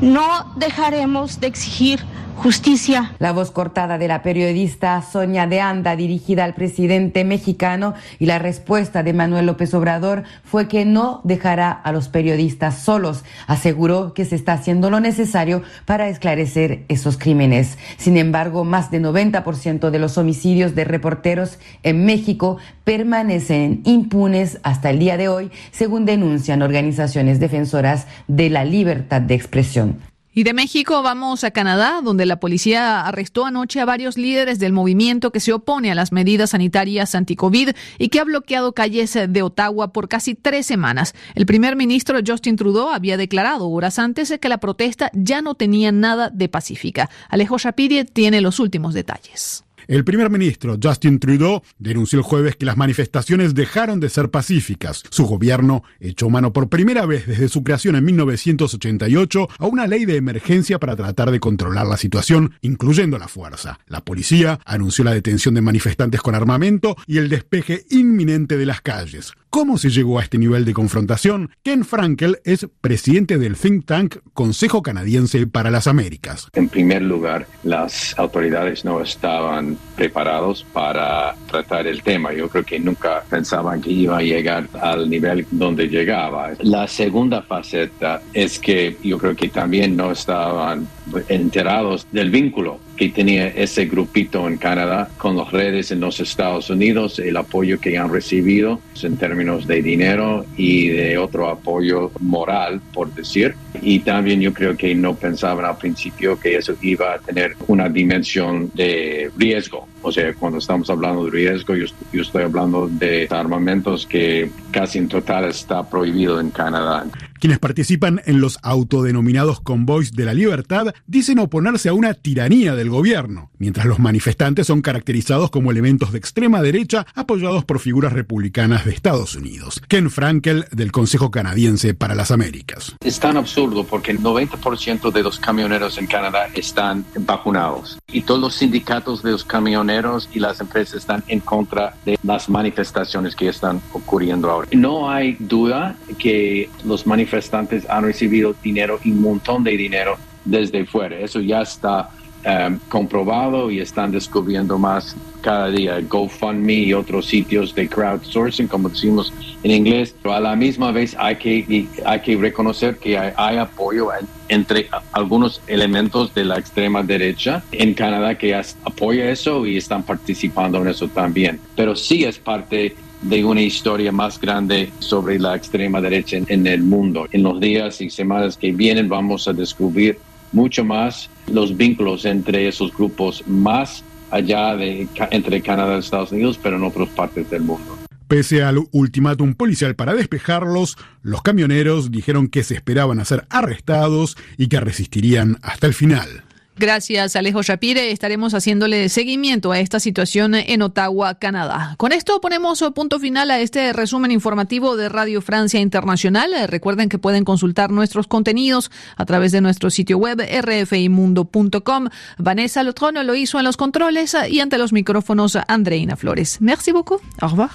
No 0.00 0.52
dejaremos 0.56 1.40
de 1.40 1.46
exigir 1.46 2.04
justicia. 2.36 3.12
La 3.18 3.32
voz 3.32 3.50
cortada 3.50 3.98
de 3.98 4.08
la 4.08 4.22
periodista 4.22 5.00
Sonia 5.02 5.46
de 5.46 5.60
Anda, 5.60 5.96
dirigida 5.96 6.44
al 6.44 6.54
presidente 6.54 7.24
mexicano, 7.24 7.94
y 8.18 8.26
la 8.26 8.38
respuesta 8.38 9.02
de 9.02 9.12
Manuel 9.12 9.46
López 9.46 9.72
Obrador 9.74 10.24
fue 10.44 10.68
que 10.68 10.84
no 10.84 11.20
dejará 11.24 11.70
a 11.70 11.92
los 11.92 12.08
periodistas 12.08 12.78
solos. 12.78 13.24
Aseguró 13.46 14.14
que 14.14 14.24
se 14.24 14.36
está 14.36 14.52
haciendo 14.54 14.90
lo 14.90 15.00
necesario 15.00 15.62
para 15.86 16.08
esclarecer 16.08 16.84
esos 16.88 17.16
crímenes. 17.16 17.78
Sin 17.96 18.16
embargo, 18.16 18.64
más 18.64 18.90
de 18.90 19.00
90% 19.00 19.90
de 19.90 19.98
los 19.98 20.18
homicidios 20.18 20.74
de 20.74 20.84
reporteros 20.84 21.58
en 21.82 22.04
México 22.04 22.58
permanecen 22.84 23.80
impunes 23.84 24.58
hasta 24.62 24.90
el 24.90 24.98
día 24.98 25.16
de 25.16 25.28
hoy, 25.28 25.50
según 25.70 26.04
denuncian 26.04 26.62
organizaciones 26.62 27.40
defensoras 27.40 28.06
de 28.28 28.50
la 28.50 28.64
libertad 28.64 29.20
de 29.20 29.34
expresión. 29.34 30.13
Y 30.36 30.42
de 30.42 30.52
México 30.52 31.00
vamos 31.02 31.44
a 31.44 31.52
Canadá, 31.52 32.00
donde 32.02 32.26
la 32.26 32.40
policía 32.40 33.02
arrestó 33.06 33.46
anoche 33.46 33.80
a 33.80 33.84
varios 33.84 34.18
líderes 34.18 34.58
del 34.58 34.72
movimiento 34.72 35.30
que 35.30 35.38
se 35.38 35.52
opone 35.52 35.92
a 35.92 35.94
las 35.94 36.10
medidas 36.10 36.50
sanitarias 36.50 37.14
anti-COVID 37.14 37.70
y 37.98 38.08
que 38.08 38.18
ha 38.18 38.24
bloqueado 38.24 38.72
calles 38.72 39.16
de 39.28 39.42
Ottawa 39.42 39.92
por 39.92 40.08
casi 40.08 40.34
tres 40.34 40.66
semanas. 40.66 41.14
El 41.36 41.46
primer 41.46 41.76
ministro 41.76 42.18
Justin 42.26 42.56
Trudeau 42.56 42.88
había 42.88 43.16
declarado 43.16 43.70
horas 43.70 44.00
antes 44.00 44.34
que 44.40 44.48
la 44.48 44.58
protesta 44.58 45.08
ya 45.14 45.40
no 45.40 45.54
tenía 45.54 45.92
nada 45.92 46.30
de 46.30 46.48
pacífica. 46.48 47.10
Alejo 47.28 47.56
Shapiri 47.56 48.04
tiene 48.04 48.40
los 48.40 48.58
últimos 48.58 48.92
detalles. 48.92 49.64
El 49.86 50.04
primer 50.04 50.30
ministro 50.30 50.78
Justin 50.82 51.18
Trudeau 51.18 51.62
denunció 51.78 52.18
el 52.18 52.24
jueves 52.24 52.56
que 52.56 52.66
las 52.66 52.76
manifestaciones 52.76 53.54
dejaron 53.54 54.00
de 54.00 54.08
ser 54.08 54.30
pacíficas. 54.30 55.02
Su 55.10 55.26
gobierno 55.26 55.82
echó 56.00 56.30
mano 56.30 56.52
por 56.52 56.68
primera 56.68 57.06
vez 57.06 57.26
desde 57.26 57.48
su 57.48 57.62
creación 57.62 57.96
en 57.96 58.04
1988 58.04 59.48
a 59.58 59.66
una 59.66 59.86
ley 59.86 60.04
de 60.04 60.16
emergencia 60.16 60.78
para 60.78 60.96
tratar 60.96 61.30
de 61.30 61.40
controlar 61.40 61.86
la 61.86 61.96
situación, 61.96 62.54
incluyendo 62.62 63.18
la 63.18 63.28
fuerza. 63.28 63.80
La 63.86 64.04
policía 64.04 64.60
anunció 64.64 65.04
la 65.04 65.12
detención 65.12 65.54
de 65.54 65.60
manifestantes 65.60 66.20
con 66.20 66.34
armamento 66.34 66.96
y 67.06 67.18
el 67.18 67.28
despeje 67.28 67.84
inminente 67.90 68.56
de 68.56 68.66
las 68.66 68.80
calles. 68.80 69.32
¿Cómo 69.54 69.78
se 69.78 69.88
llegó 69.88 70.18
a 70.18 70.24
este 70.24 70.36
nivel 70.36 70.64
de 70.64 70.72
confrontación? 70.72 71.50
Ken 71.62 71.84
Frankel 71.84 72.40
es 72.42 72.66
presidente 72.80 73.38
del 73.38 73.54
think 73.54 73.86
tank 73.86 74.16
Consejo 74.32 74.82
Canadiense 74.82 75.46
para 75.46 75.70
las 75.70 75.86
Américas. 75.86 76.48
En 76.54 76.68
primer 76.68 77.02
lugar, 77.02 77.46
las 77.62 78.18
autoridades 78.18 78.84
no 78.84 79.00
estaban 79.00 79.78
preparados 79.94 80.66
para 80.72 81.36
tratar 81.48 81.86
el 81.86 82.02
tema. 82.02 82.32
Yo 82.32 82.48
creo 82.48 82.64
que 82.64 82.80
nunca 82.80 83.22
pensaban 83.30 83.80
que 83.80 83.92
iba 83.92 84.18
a 84.18 84.22
llegar 84.22 84.68
al 84.82 85.08
nivel 85.08 85.46
donde 85.52 85.86
llegaba. 85.86 86.50
La 86.58 86.88
segunda 86.88 87.40
faceta 87.40 88.22
es 88.32 88.58
que 88.58 88.96
yo 89.04 89.18
creo 89.18 89.36
que 89.36 89.50
también 89.50 89.96
no 89.96 90.10
estaban 90.10 90.88
enterados 91.28 92.08
del 92.10 92.32
vínculo 92.32 92.80
que 92.96 93.08
tenía 93.08 93.48
ese 93.48 93.86
grupito 93.86 94.46
en 94.48 94.56
Canadá 94.56 95.08
con 95.18 95.36
las 95.36 95.50
redes 95.50 95.90
en 95.90 96.00
los 96.00 96.20
Estados 96.20 96.70
Unidos, 96.70 97.18
el 97.18 97.36
apoyo 97.36 97.80
que 97.80 97.98
han 97.98 98.12
recibido 98.12 98.80
en 99.02 99.16
términos 99.16 99.66
de 99.66 99.82
dinero 99.82 100.46
y 100.56 100.88
de 100.88 101.18
otro 101.18 101.48
apoyo 101.48 102.10
moral, 102.20 102.80
por 102.92 103.12
decir. 103.14 103.54
Y 103.82 104.00
también 104.00 104.40
yo 104.40 104.52
creo 104.52 104.76
que 104.76 104.94
no 104.94 105.14
pensaban 105.14 105.64
al 105.64 105.76
principio 105.76 106.38
que 106.38 106.56
eso 106.56 106.74
iba 106.82 107.14
a 107.14 107.18
tener 107.18 107.56
una 107.66 107.88
dimensión 107.88 108.70
de 108.74 109.30
riesgo. 109.36 109.88
O 110.02 110.12
sea, 110.12 110.32
cuando 110.34 110.58
estamos 110.58 110.88
hablando 110.90 111.24
de 111.24 111.30
riesgo, 111.30 111.74
yo, 111.74 111.86
yo 112.12 112.22
estoy 112.22 112.44
hablando 112.44 112.88
de 112.88 113.26
armamentos 113.30 114.06
que 114.06 114.50
casi 114.70 114.98
en 114.98 115.08
total 115.08 115.46
está 115.46 115.88
prohibido 115.88 116.40
en 116.40 116.50
Canadá. 116.50 117.06
Quienes 117.44 117.58
participan 117.58 118.22
en 118.24 118.40
los 118.40 118.58
autodenominados 118.62 119.60
convoys 119.60 120.12
de 120.12 120.24
la 120.24 120.32
libertad 120.32 120.94
dicen 121.06 121.38
oponerse 121.38 121.90
a 121.90 121.92
una 121.92 122.14
tiranía 122.14 122.74
del 122.74 122.88
gobierno, 122.88 123.50
mientras 123.58 123.84
los 123.84 123.98
manifestantes 123.98 124.66
son 124.66 124.80
caracterizados 124.80 125.50
como 125.50 125.70
elementos 125.70 126.10
de 126.10 126.16
extrema 126.16 126.62
derecha 126.62 127.06
apoyados 127.14 127.66
por 127.66 127.80
figuras 127.80 128.14
republicanas 128.14 128.86
de 128.86 128.92
Estados 128.92 129.36
Unidos. 129.36 129.82
Ken 129.88 130.10
Frankel, 130.10 130.64
del 130.72 130.90
Consejo 130.90 131.30
Canadiense 131.30 131.92
para 131.92 132.14
las 132.14 132.30
Américas. 132.30 132.96
Es 133.04 133.20
tan 133.20 133.36
absurdo 133.36 133.84
porque 133.84 134.12
el 134.12 134.20
90% 134.20 135.12
de 135.12 135.22
los 135.22 135.38
camioneros 135.38 135.98
en 135.98 136.06
Canadá 136.06 136.48
están 136.54 137.04
vacunados 137.14 137.98
y 138.10 138.22
todos 138.22 138.40
los 138.40 138.54
sindicatos 138.54 139.22
de 139.22 139.32
los 139.32 139.44
camioneros 139.44 140.30
y 140.32 140.38
las 140.38 140.62
empresas 140.62 140.94
están 140.94 141.22
en 141.28 141.40
contra 141.40 141.94
de 142.06 142.18
las 142.22 142.48
manifestaciones 142.48 143.36
que 143.36 143.50
están 143.50 143.82
ocurriendo 143.92 144.50
ahora. 144.50 144.66
No 144.72 145.10
hay 145.10 145.36
duda 145.38 145.94
que 146.16 146.70
los 146.86 147.06
manifestantes 147.06 147.33
manifestantes 147.34 147.88
han 147.88 148.04
recibido 148.04 148.54
dinero 148.62 149.00
y 149.02 149.10
un 149.10 149.22
montón 149.22 149.64
de 149.64 149.72
dinero 149.76 150.16
desde 150.44 150.86
fuera. 150.86 151.18
Eso 151.18 151.40
ya 151.40 151.62
está 151.62 152.10
um, 152.44 152.78
comprobado 152.88 153.70
y 153.70 153.80
están 153.80 154.10
descubriendo 154.10 154.78
más 154.78 155.16
cada 155.40 155.70
día. 155.70 156.00
GoFundMe 156.00 156.72
y 156.72 156.94
otros 156.94 157.26
sitios 157.26 157.74
de 157.74 157.88
crowdsourcing, 157.88 158.66
como 158.66 158.88
decimos 158.88 159.32
en 159.62 159.70
inglés. 159.70 160.14
Pero 160.22 160.34
a 160.34 160.40
la 160.40 160.56
misma 160.56 160.92
vez 160.92 161.14
hay 161.18 161.36
que, 161.36 161.86
hay 162.04 162.20
que 162.20 162.36
reconocer 162.36 162.96
que 162.96 163.18
hay, 163.18 163.32
hay 163.36 163.58
apoyo 163.58 164.08
entre 164.48 164.88
algunos 165.12 165.60
elementos 165.66 166.34
de 166.34 166.44
la 166.44 166.58
extrema 166.58 167.02
derecha 167.02 167.62
en 167.72 167.94
Canadá 167.94 168.36
que 168.36 168.54
apoya 168.54 169.30
eso 169.30 169.66
y 169.66 169.76
están 169.76 170.02
participando 170.02 170.78
en 170.80 170.88
eso 170.88 171.08
también. 171.08 171.60
Pero 171.76 171.94
sí 171.94 172.24
es 172.24 172.38
parte 172.38 172.94
de 173.24 173.44
una 173.44 173.62
historia 173.62 174.12
más 174.12 174.38
grande 174.38 174.90
sobre 174.98 175.38
la 175.38 175.56
extrema 175.56 176.00
derecha 176.00 176.38
en, 176.46 176.66
el 176.66 176.82
mundo. 176.82 177.26
En 177.32 177.42
los 177.42 177.58
días 177.58 178.00
y 178.00 178.10
semanas 178.10 178.56
que 178.56 178.70
vienen 178.70 179.08
vamos 179.08 179.48
a 179.48 179.52
descubrir 179.52 180.18
mucho 180.54 180.84
más 180.84 181.28
los 181.46 181.76
vínculos 181.76 182.24
entre 182.24 182.68
esos 182.68 182.96
grupos 182.96 183.44
más 183.46 184.04
allá 184.30 184.74
de 184.76 185.06
entre 185.30 185.60
Canadá 185.60 185.96
y 185.96 185.98
Estados 186.00 186.32
Unidos, 186.32 186.58
pero 186.62 186.76
en 186.76 186.84
otras 186.84 187.08
partes 187.10 187.50
del 187.50 187.62
mundo. 187.62 187.98
Pese 188.26 188.62
al 188.62 188.78
ultimátum 188.90 189.54
policial 189.54 189.94
para 189.94 190.14
despejarlos, 190.14 190.96
los 191.22 191.42
camioneros 191.42 192.10
dijeron 192.10 192.48
que 192.48 192.64
se 192.64 192.74
esperaban 192.74 193.20
a 193.20 193.24
ser 193.24 193.46
arrestados 193.50 194.36
y 194.56 194.68
que 194.68 194.80
resistirían 194.80 195.58
hasta 195.62 195.86
el 195.86 195.94
final. 195.94 196.44
Gracias, 196.76 197.36
Alejo 197.36 197.62
Shapire. 197.62 198.10
Estaremos 198.10 198.52
haciéndole 198.54 199.08
seguimiento 199.08 199.72
a 199.72 199.78
esta 199.78 200.00
situación 200.00 200.54
en 200.54 200.82
Ottawa, 200.82 201.34
Canadá. 201.34 201.94
Con 201.98 202.12
esto 202.12 202.40
ponemos 202.40 202.84
punto 202.94 203.20
final 203.20 203.50
a 203.50 203.60
este 203.60 203.92
resumen 203.92 204.30
informativo 204.30 204.96
de 204.96 205.08
Radio 205.08 205.40
Francia 205.40 205.80
Internacional. 205.80 206.50
Recuerden 206.66 207.08
que 207.08 207.18
pueden 207.18 207.44
consultar 207.44 207.90
nuestros 207.90 208.26
contenidos 208.26 208.90
a 209.16 209.24
través 209.24 209.52
de 209.52 209.60
nuestro 209.60 209.90
sitio 209.90 210.18
web 210.18 210.42
rfimundo.com. 210.62 212.08
Vanessa 212.38 212.82
Lotrono 212.82 213.22
lo 213.22 213.34
hizo 213.34 213.58
en 213.58 213.64
los 213.64 213.76
controles 213.76 214.36
y 214.50 214.60
ante 214.60 214.78
los 214.78 214.92
micrófonos 214.92 215.56
Andreina 215.68 216.16
Flores. 216.16 216.60
Merci 216.60 216.92
beaucoup. 216.92 217.20
Au 217.40 217.48
revoir. 217.48 217.70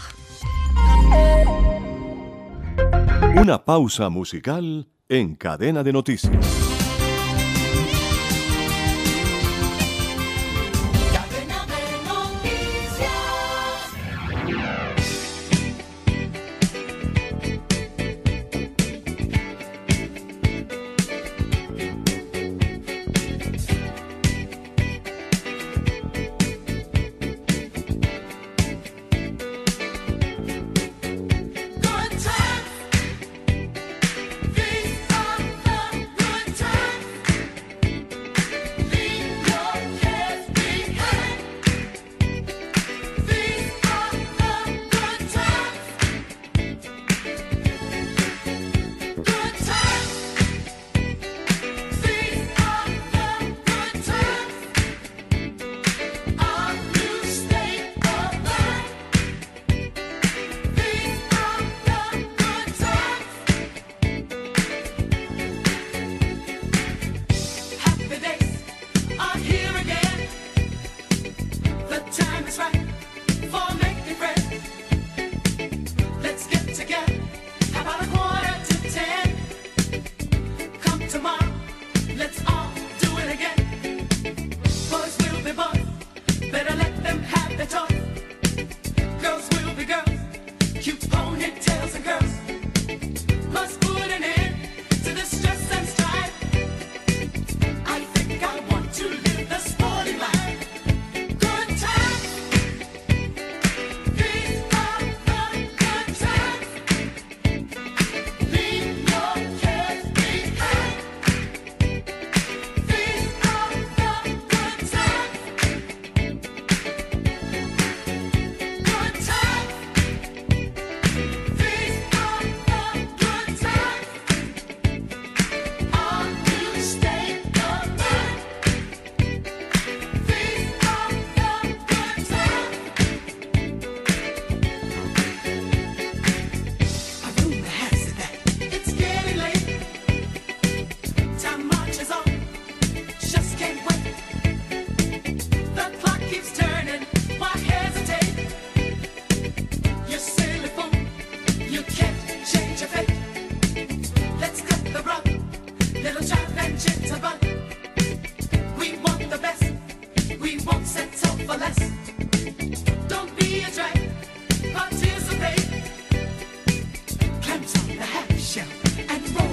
Una 3.36 3.64
pausa 3.64 4.10
musical 4.10 4.88
en 5.08 5.36
cadena 5.36 5.84
de 5.84 5.94
noticias. 5.94 6.79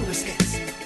foolishness. 0.06 0.85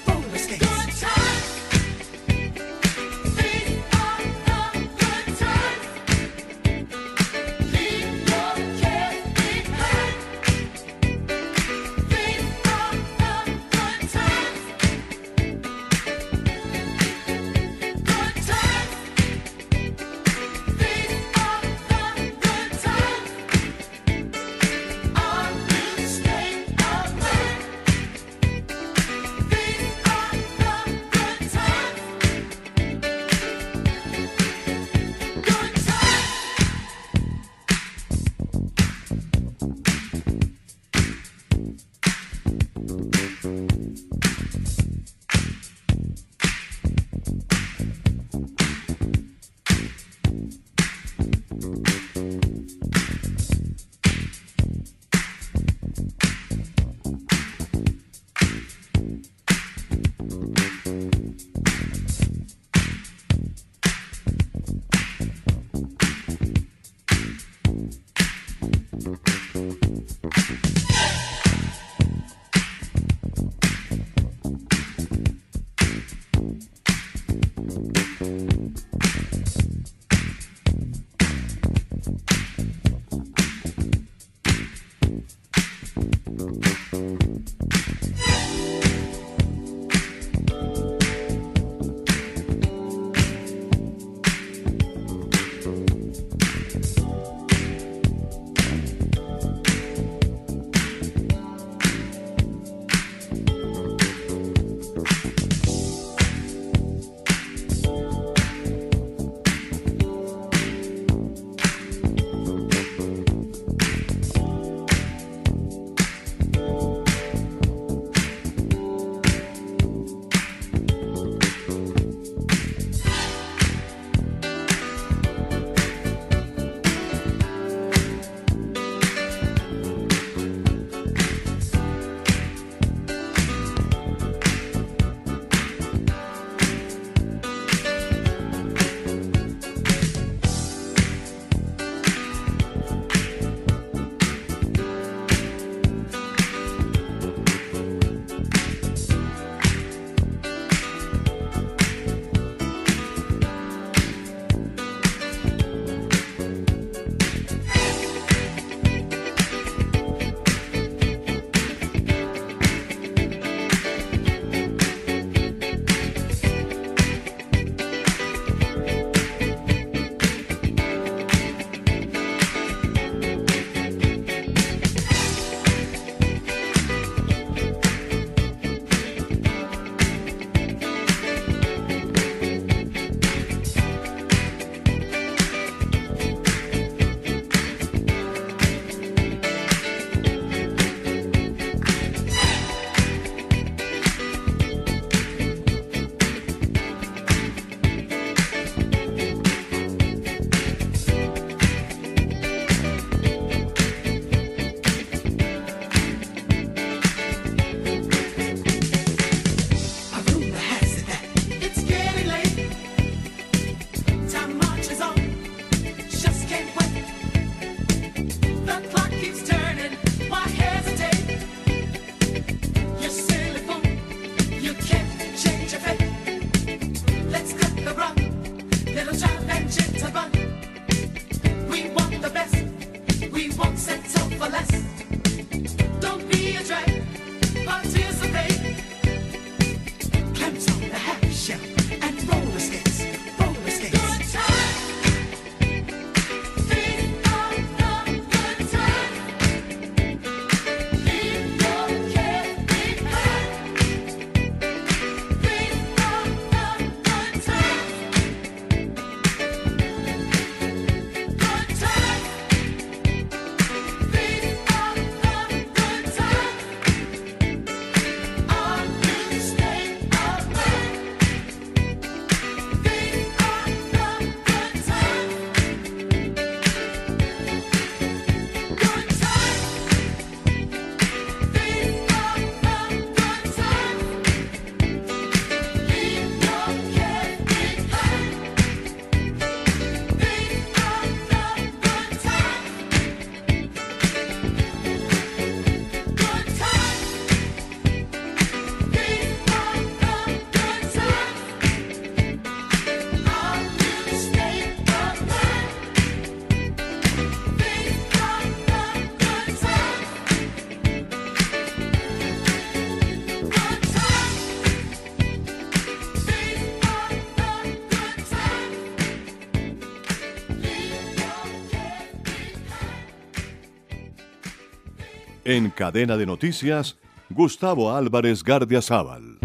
En 325.52 325.70
cadena 325.70 326.16
de 326.16 326.26
noticias, 326.26 326.96
Gustavo 327.28 327.92
Álvarez 327.92 328.44
Gardiazabal. 328.44 329.40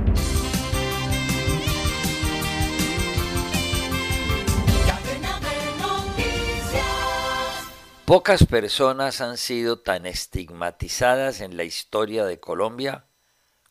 Pocas 8.06 8.46
personas 8.46 9.20
han 9.20 9.38
sido 9.38 9.80
tan 9.80 10.06
estigmatizadas 10.06 11.42
en 11.42 11.58
la 11.58 11.64
historia 11.64 12.24
de 12.24 12.40
Colombia 12.40 13.06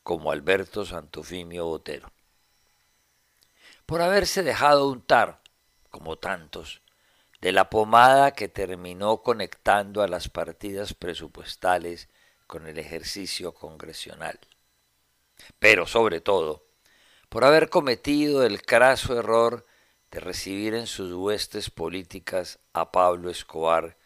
como 0.03 0.33
Alberto 0.33 0.85
Santofimio 0.85 1.67
Botero. 1.67 2.11
Por 3.87 4.03
haberse 4.03 4.43
dejado 4.43 4.89
untar, 4.89 5.41
como 5.89 6.17
tantos, 6.17 6.83
de 7.41 7.53
la 7.53 7.71
pomada 7.71 8.33
que 8.33 8.49
terminó 8.49 9.23
conectando 9.23 10.03
a 10.03 10.09
las 10.09 10.29
partidas 10.29 10.95
presupuestales 10.95 12.09
con 12.47 12.67
el 12.67 12.79
ejercicio 12.79 13.53
congresional. 13.53 14.39
Pero 15.59 15.87
sobre 15.87 16.21
todo, 16.21 16.65
por 17.29 17.45
haber 17.45 17.69
cometido 17.69 18.45
el 18.45 18.63
craso 18.63 19.19
error 19.19 19.67
de 20.11 20.21
recibir 20.21 20.75
en 20.75 20.87
sus 20.87 21.13
huestes 21.13 21.71
políticas 21.71 22.61
a 22.73 22.93
Pablo 22.93 23.31
Escobar 23.31 23.97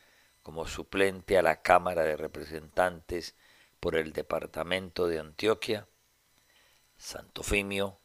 como 0.42 0.66
suplente 0.66 1.36
a 1.36 1.42
la 1.42 1.60
Cámara 1.60 2.02
de 2.04 2.16
Representantes 2.16 3.34
por 3.80 3.96
el 3.96 4.12
Departamento 4.12 5.06
de 5.06 5.18
Antioquia, 5.18 5.86
Santofimio 6.96 7.98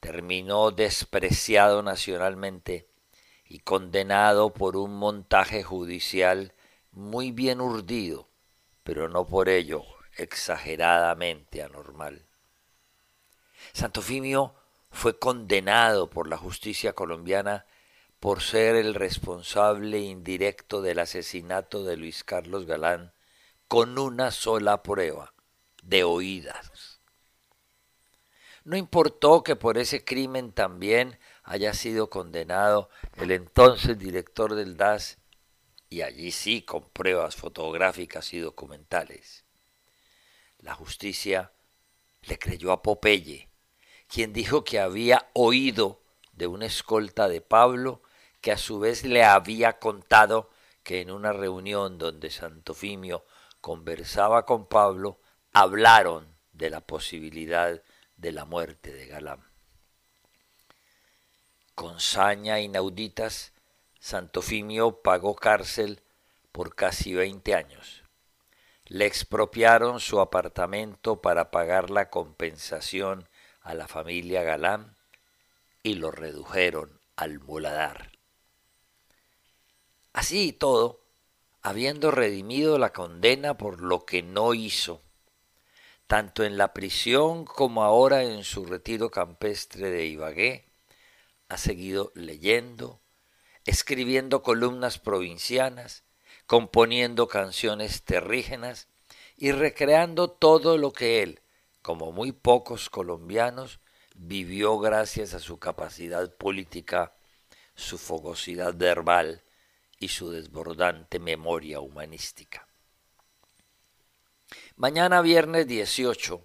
terminó 0.00 0.70
despreciado 0.70 1.82
nacionalmente 1.82 2.88
y 3.44 3.58
condenado 3.58 4.52
por 4.52 4.76
un 4.76 4.96
montaje 4.96 5.62
judicial 5.62 6.54
muy 6.92 7.30
bien 7.30 7.60
urdido, 7.60 8.28
pero 8.82 9.08
no 9.08 9.26
por 9.26 9.48
ello 9.48 9.84
exageradamente 10.16 11.62
anormal. 11.62 12.26
Santofimio 13.72 14.54
fue 14.90 15.18
condenado 15.18 16.10
por 16.10 16.28
la 16.28 16.36
justicia 16.36 16.92
colombiana 16.92 17.66
por 18.20 18.42
ser 18.42 18.76
el 18.76 18.94
responsable 18.94 19.98
indirecto 19.98 20.82
del 20.82 21.00
asesinato 21.00 21.84
de 21.84 21.96
Luis 21.96 22.22
Carlos 22.22 22.66
Galán 22.66 23.12
con 23.66 23.98
una 23.98 24.30
sola 24.30 24.82
prueba, 24.82 25.32
de 25.82 26.04
oídas. 26.04 27.00
No 28.64 28.76
importó 28.76 29.42
que 29.42 29.56
por 29.56 29.76
ese 29.78 30.04
crimen 30.04 30.52
también 30.52 31.18
haya 31.42 31.74
sido 31.74 32.10
condenado 32.10 32.90
el 33.16 33.32
entonces 33.32 33.98
director 33.98 34.54
del 34.54 34.76
DAS, 34.76 35.18
y 35.92 36.00
allí 36.00 36.30
sí 36.30 36.62
con 36.62 36.88
pruebas 36.88 37.36
fotográficas 37.36 38.32
y 38.32 38.38
documentales. 38.38 39.44
La 40.58 40.74
justicia 40.74 41.52
le 42.22 42.38
creyó 42.38 42.72
a 42.72 42.82
Popeye, 42.82 43.50
quien 44.08 44.32
dijo 44.32 44.64
que 44.64 44.80
había 44.80 45.28
oído 45.34 46.02
de 46.32 46.46
una 46.46 46.64
escolta 46.64 47.28
de 47.28 47.42
Pablo 47.42 48.02
que 48.40 48.52
a 48.52 48.56
su 48.56 48.80
vez 48.80 49.04
le 49.04 49.22
había 49.22 49.78
contado 49.78 50.50
que 50.82 51.02
en 51.02 51.10
una 51.10 51.34
reunión 51.34 51.98
donde 51.98 52.30
Santofimio 52.30 53.26
conversaba 53.60 54.46
con 54.46 54.66
Pablo, 54.66 55.20
hablaron 55.52 56.26
de 56.52 56.70
la 56.70 56.80
posibilidad 56.80 57.82
de 58.16 58.32
la 58.32 58.46
muerte 58.46 58.92
de 58.92 59.06
Galán. 59.08 59.44
Con 61.74 62.00
saña 62.00 62.60
inauditas, 62.60 63.51
Santofimio 64.02 65.00
pagó 65.00 65.36
cárcel 65.36 66.02
por 66.50 66.74
casi 66.74 67.14
veinte 67.14 67.54
años. 67.54 68.02
Le 68.86 69.06
expropiaron 69.06 70.00
su 70.00 70.18
apartamento 70.18 71.22
para 71.22 71.52
pagar 71.52 71.88
la 71.88 72.10
compensación 72.10 73.28
a 73.60 73.74
la 73.74 73.86
familia 73.86 74.42
Galán 74.42 74.96
y 75.84 75.94
lo 75.94 76.10
redujeron 76.10 77.00
al 77.14 77.38
muladar. 77.38 78.10
Así 80.12 80.48
y 80.48 80.52
todo, 80.52 81.04
habiendo 81.62 82.10
redimido 82.10 82.78
la 82.78 82.92
condena 82.92 83.56
por 83.56 83.80
lo 83.80 84.04
que 84.04 84.24
no 84.24 84.52
hizo, 84.52 85.00
tanto 86.08 86.42
en 86.42 86.58
la 86.58 86.74
prisión 86.74 87.44
como 87.44 87.84
ahora 87.84 88.24
en 88.24 88.42
su 88.42 88.64
retiro 88.64 89.12
campestre 89.12 89.90
de 89.90 90.06
Ibagué, 90.06 90.66
ha 91.48 91.56
seguido 91.56 92.10
leyendo, 92.16 93.01
escribiendo 93.64 94.42
columnas 94.42 94.98
provincianas, 94.98 96.04
componiendo 96.46 97.28
canciones 97.28 98.02
terrígenas 98.02 98.88
y 99.36 99.52
recreando 99.52 100.28
todo 100.28 100.78
lo 100.78 100.92
que 100.92 101.22
él, 101.22 101.40
como 101.80 102.12
muy 102.12 102.32
pocos 102.32 102.90
colombianos, 102.90 103.80
vivió 104.14 104.78
gracias 104.78 105.34
a 105.34 105.38
su 105.38 105.58
capacidad 105.58 106.34
política, 106.36 107.14
su 107.74 107.98
fogosidad 107.98 108.74
verbal 108.74 109.42
y 109.98 110.08
su 110.08 110.30
desbordante 110.30 111.18
memoria 111.18 111.80
humanística. 111.80 112.66
Mañana 114.76 115.22
viernes 115.22 115.66
18, 115.66 116.44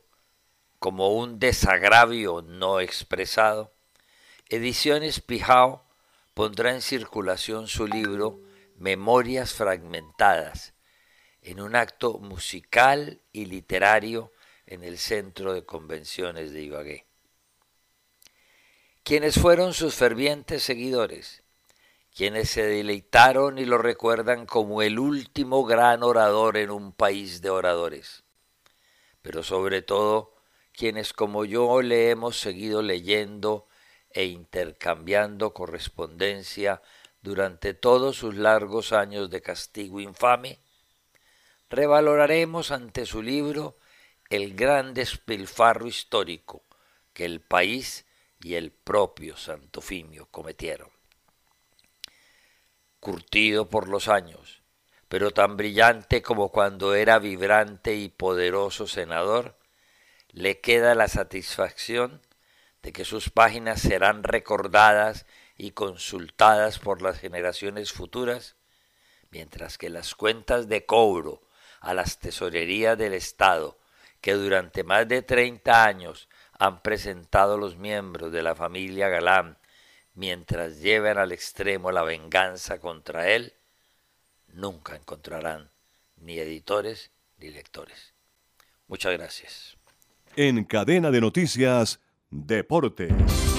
como 0.79 1.09
un 1.09 1.39
desagravio 1.39 2.41
no 2.41 2.79
expresado, 2.79 3.73
Ediciones 4.49 5.19
Pijao 5.19 5.86
pondrá 6.37 6.71
en 6.71 6.83
circulación 6.83 7.65
su 7.67 7.87
libro 7.87 8.43
Memorias 8.75 9.55
Fragmentadas, 9.55 10.75
en 11.41 11.59
un 11.59 11.75
acto 11.75 12.19
musical 12.19 13.23
y 13.31 13.45
literario 13.45 14.31
en 14.67 14.83
el 14.83 14.99
Centro 14.99 15.55
de 15.55 15.65
Convenciones 15.65 16.53
de 16.53 16.61
Ibagué. 16.61 17.07
Quienes 19.01 19.39
fueron 19.39 19.73
sus 19.73 19.95
fervientes 19.95 20.61
seguidores, 20.61 21.41
quienes 22.15 22.51
se 22.51 22.67
deleitaron 22.67 23.57
y 23.57 23.65
lo 23.65 23.79
recuerdan 23.79 24.45
como 24.45 24.83
el 24.83 24.99
último 24.99 25.65
gran 25.65 26.03
orador 26.03 26.57
en 26.57 26.69
un 26.69 26.91
país 26.91 27.41
de 27.41 27.49
oradores, 27.49 28.23
pero 29.23 29.41
sobre 29.41 29.81
todo 29.81 30.35
quienes 30.71 31.13
como 31.13 31.45
yo 31.45 31.81
le 31.81 32.11
hemos 32.11 32.39
seguido 32.39 32.83
leyendo 32.83 33.67
e 34.17 34.25
intercambiando 34.25 35.53
correspondencia 35.53 36.81
durante 37.21 37.75
todos 37.75 38.17
sus 38.17 38.33
largos 38.35 38.91
años 38.91 39.29
de 39.29 39.43
castigo 39.43 39.99
infame, 39.99 40.57
revaloraremos 41.69 42.71
ante 42.71 43.05
su 43.05 43.21
libro 43.21 43.77
el 44.31 44.55
gran 44.55 44.95
despilfarro 44.95 45.85
histórico 45.85 46.63
que 47.13 47.25
el 47.25 47.41
país 47.41 48.07
y 48.41 48.55
el 48.55 48.71
propio 48.71 49.37
Santofimio 49.37 50.25
cometieron. 50.31 50.89
Curtido 52.99 53.69
por 53.69 53.87
los 53.87 54.07
años, 54.07 54.63
pero 55.09 55.29
tan 55.29 55.57
brillante 55.57 56.23
como 56.23 56.49
cuando 56.49 56.95
era 56.95 57.19
vibrante 57.19 57.93
y 57.93 58.09
poderoso 58.09 58.87
senador, 58.87 59.59
le 60.29 60.59
queda 60.59 60.95
la 60.95 61.07
satisfacción 61.07 62.19
de 62.87 62.93
que 62.93 63.03
sus 63.03 63.29
páginas 63.29 63.81
serán 63.81 64.23
recordadas 64.23 65.25
y 65.57 65.71
consultadas 65.71 66.79
por 66.79 67.01
las 67.01 67.19
generaciones 67.19 67.91
futuras, 67.91 68.55
mientras 69.29 69.77
que 69.77 69.89
las 69.89 70.15
cuentas 70.15 70.69
de 70.69 70.85
cobro 70.85 71.41
a 71.81 71.93
las 71.93 72.17
tesorerías 72.19 72.97
del 72.97 73.11
Estado, 73.11 73.77
que 74.21 74.35
durante 74.35 74.85
más 74.85 75.05
de 75.05 75.21
30 75.21 75.83
años 75.83 76.29
han 76.57 76.81
presentado 76.81 77.57
los 77.57 77.75
miembros 77.75 78.31
de 78.31 78.41
la 78.41 78.55
familia 78.55 79.09
Galán 79.09 79.57
mientras 80.13 80.79
lleven 80.79 81.17
al 81.17 81.33
extremo 81.33 81.91
la 81.91 82.03
venganza 82.03 82.79
contra 82.79 83.27
él, 83.27 83.53
nunca 84.53 84.95
encontrarán 84.95 85.69
ni 86.15 86.39
editores 86.39 87.11
ni 87.37 87.49
lectores. 87.49 88.13
Muchas 88.87 89.11
gracias. 89.11 89.75
En 90.37 90.63
cadena 90.63 91.11
de 91.11 91.19
noticias, 91.19 91.99
Deportes. 92.29 93.56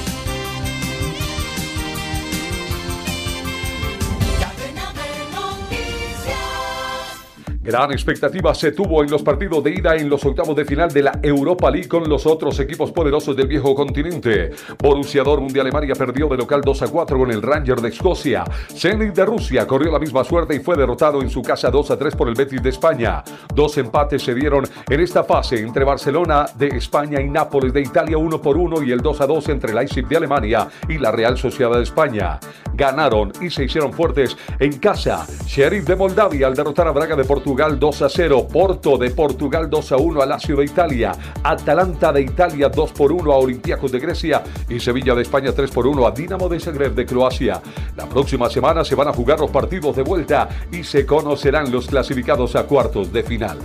Gran 7.68 7.92
expectativa 7.92 8.54
se 8.54 8.72
tuvo 8.72 9.02
en 9.02 9.10
los 9.10 9.22
partidos 9.22 9.62
de 9.62 9.72
ida 9.72 9.94
en 9.94 10.08
los 10.08 10.24
octavos 10.24 10.56
de 10.56 10.64
final 10.64 10.90
de 10.90 11.02
la 11.02 11.20
Europa 11.22 11.70
League 11.70 11.86
con 11.86 12.08
los 12.08 12.24
otros 12.24 12.58
equipos 12.60 12.92
poderosos 12.92 13.36
del 13.36 13.46
viejo 13.46 13.74
continente. 13.74 14.52
Borussia 14.78 15.22
Dortmund 15.22 15.52
de 15.52 15.60
Alemania 15.60 15.94
perdió 15.94 16.28
de 16.28 16.38
local 16.38 16.62
2 16.64 16.80
a 16.80 16.88
4 16.88 17.18
con 17.18 17.30
el 17.30 17.42
Ranger 17.42 17.82
de 17.82 17.90
Escocia. 17.90 18.44
Zenit 18.74 19.14
de 19.14 19.26
Rusia 19.26 19.66
corrió 19.66 19.92
la 19.92 19.98
misma 19.98 20.24
suerte 20.24 20.56
y 20.56 20.60
fue 20.60 20.78
derrotado 20.78 21.20
en 21.20 21.28
su 21.28 21.42
casa 21.42 21.70
2 21.70 21.90
a 21.90 21.98
3 21.98 22.16
por 22.16 22.30
el 22.30 22.34
Betis 22.34 22.62
de 22.62 22.70
España. 22.70 23.22
Dos 23.54 23.76
empates 23.76 24.22
se 24.22 24.34
dieron 24.34 24.64
en 24.88 25.00
esta 25.00 25.22
fase 25.22 25.60
entre 25.60 25.84
Barcelona 25.84 26.46
de 26.56 26.68
España 26.68 27.20
y 27.20 27.28
Nápoles 27.28 27.74
de 27.74 27.82
Italia 27.82 28.16
1 28.16 28.40
por 28.40 28.56
1 28.56 28.82
y 28.82 28.92
el 28.92 29.00
2 29.00 29.20
a 29.20 29.26
2 29.26 29.46
entre 29.50 29.74
Leipzig 29.74 30.08
de 30.08 30.16
Alemania 30.16 30.68
y 30.88 30.96
la 30.96 31.12
Real 31.12 31.36
Sociedad 31.36 31.76
de 31.76 31.82
España. 31.82 32.40
Ganaron 32.72 33.30
y 33.42 33.50
se 33.50 33.64
hicieron 33.64 33.92
fuertes 33.92 34.38
en 34.58 34.78
casa. 34.78 35.26
Sheriff 35.46 35.84
de 35.84 35.96
Moldavia 35.96 36.46
al 36.46 36.54
derrotar 36.54 36.88
a 36.88 36.92
Braga 36.92 37.14
de 37.14 37.24
Portugal 37.24 37.57
Portugal 37.58 37.80
2 37.80 38.02
a 38.02 38.08
0, 38.08 38.46
Porto 38.52 38.96
de 38.96 39.10
Portugal 39.10 39.68
2 39.68 39.90
a 39.90 39.96
1 39.96 40.22
a 40.22 40.26
Lazio 40.26 40.54
de 40.54 40.64
Italia, 40.64 41.10
Atalanta 41.42 42.12
de 42.12 42.20
Italia 42.20 42.68
2 42.68 42.92
por 42.92 43.10
1 43.10 43.32
a 43.32 43.36
Olympiacos 43.36 43.90
de 43.90 43.98
Grecia 43.98 44.44
y 44.68 44.78
Sevilla 44.78 45.12
de 45.16 45.22
España 45.22 45.50
3 45.50 45.68
por 45.72 45.88
1 45.88 46.06
a 46.06 46.12
Dinamo 46.12 46.48
de 46.48 46.60
Zagreb 46.60 46.94
de 46.94 47.04
Croacia. 47.04 47.60
La 47.96 48.08
próxima 48.08 48.48
semana 48.48 48.84
se 48.84 48.94
van 48.94 49.08
a 49.08 49.12
jugar 49.12 49.40
los 49.40 49.50
partidos 49.50 49.96
de 49.96 50.02
vuelta 50.02 50.48
y 50.70 50.84
se 50.84 51.04
conocerán 51.04 51.72
los 51.72 51.88
clasificados 51.88 52.54
a 52.54 52.62
cuartos 52.62 53.12
de 53.12 53.24
final. 53.24 53.58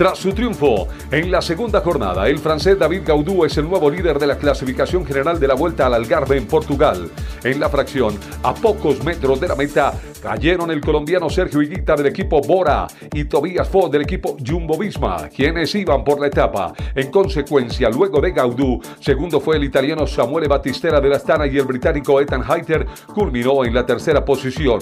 Tras 0.00 0.16
su 0.16 0.32
triunfo 0.32 0.88
en 1.10 1.30
la 1.30 1.42
segunda 1.42 1.82
jornada, 1.82 2.26
el 2.26 2.38
francés 2.38 2.78
David 2.78 3.02
Gaudú 3.04 3.44
es 3.44 3.58
el 3.58 3.68
nuevo 3.68 3.90
líder 3.90 4.18
de 4.18 4.26
la 4.26 4.38
clasificación 4.38 5.04
general 5.04 5.38
de 5.38 5.46
la 5.46 5.52
Vuelta 5.52 5.84
al 5.84 5.92
Algarve 5.92 6.38
en 6.38 6.46
Portugal. 6.46 7.10
En 7.44 7.60
la 7.60 7.68
fracción, 7.68 8.18
a 8.42 8.54
pocos 8.54 9.04
metros 9.04 9.38
de 9.38 9.48
la 9.48 9.56
meta, 9.56 9.92
cayeron 10.20 10.70
el 10.70 10.80
colombiano 10.80 11.28
Sergio 11.30 11.62
Higuita 11.62 11.96
del 11.96 12.06
equipo 12.06 12.40
Bora 12.40 12.86
y 13.12 13.24
Tobias 13.24 13.68
Ford 13.68 13.90
del 13.90 14.02
equipo 14.02 14.36
Jumbo 14.44 14.78
Visma, 14.78 15.28
quienes 15.28 15.74
iban 15.74 16.04
por 16.04 16.20
la 16.20 16.28
etapa. 16.28 16.72
En 16.94 17.10
consecuencia, 17.10 17.88
luego 17.88 18.20
de 18.20 18.32
Gaudú, 18.32 18.80
segundo 19.00 19.40
fue 19.40 19.56
el 19.56 19.64
italiano 19.64 20.06
Samuele 20.06 20.48
Battistera 20.48 21.00
de 21.00 21.08
la 21.08 21.16
Astana 21.16 21.46
y 21.46 21.56
el 21.56 21.64
británico 21.64 22.20
Ethan 22.20 22.44
Hayter 22.46 22.86
culminó 23.14 23.64
en 23.64 23.74
la 23.74 23.86
tercera 23.86 24.24
posición. 24.24 24.80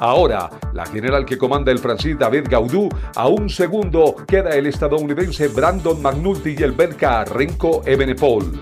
Ahora, 0.00 0.50
la 0.72 0.86
general 0.86 1.24
que 1.24 1.38
comanda 1.38 1.70
el 1.72 1.78
francés 1.78 2.18
David 2.18 2.46
Gaudú, 2.48 2.88
a 3.14 3.28
un 3.28 3.48
segundo 3.48 4.14
queda 4.26 4.50
el 4.50 4.66
estadounidense 4.66 5.48
Brandon 5.48 6.00
McNulty 6.00 6.56
y 6.58 6.62
el 6.62 6.72
belga 6.72 7.24
Renko 7.24 7.82
Ebenepol. 7.84 8.60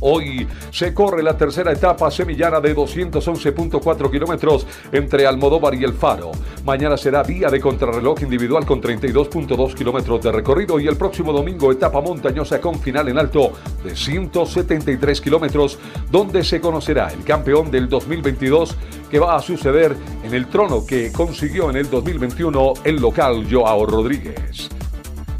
Hoy 0.00 0.46
se 0.70 0.94
corre 0.94 1.22
la 1.22 1.36
tercera 1.36 1.72
etapa 1.72 2.10
semillana 2.10 2.60
de 2.60 2.74
211.4 2.74 4.10
kilómetros 4.10 4.66
entre 4.92 5.26
Almodóvar 5.26 5.74
y 5.74 5.84
El 5.84 5.92
Faro. 5.92 6.30
Mañana 6.64 6.96
será 6.96 7.22
día 7.22 7.48
de 7.48 7.60
contrarreloj 7.60 8.22
individual 8.22 8.64
con 8.64 8.80
32.2 8.80 9.74
kilómetros 9.74 10.22
de 10.22 10.32
recorrido 10.32 10.78
y 10.78 10.86
el 10.86 10.96
próximo 10.96 11.32
domingo 11.32 11.72
etapa 11.72 12.00
montañosa 12.00 12.60
con 12.60 12.78
final 12.78 13.08
en 13.08 13.18
alto 13.18 13.52
de 13.82 13.96
173 13.96 15.20
kilómetros, 15.20 15.78
donde 16.10 16.44
se 16.44 16.60
conocerá 16.60 17.08
el 17.08 17.24
campeón 17.24 17.70
del 17.70 17.88
2022 17.88 18.76
que 19.10 19.18
va 19.18 19.36
a 19.36 19.42
suceder 19.42 19.96
en 20.22 20.34
el 20.34 20.46
trono 20.46 20.84
que 20.86 21.10
consiguió 21.12 21.70
en 21.70 21.76
el 21.76 21.90
2021 21.90 22.74
el 22.84 22.96
local 22.96 23.46
Joao 23.50 23.86
Rodríguez. 23.86 24.77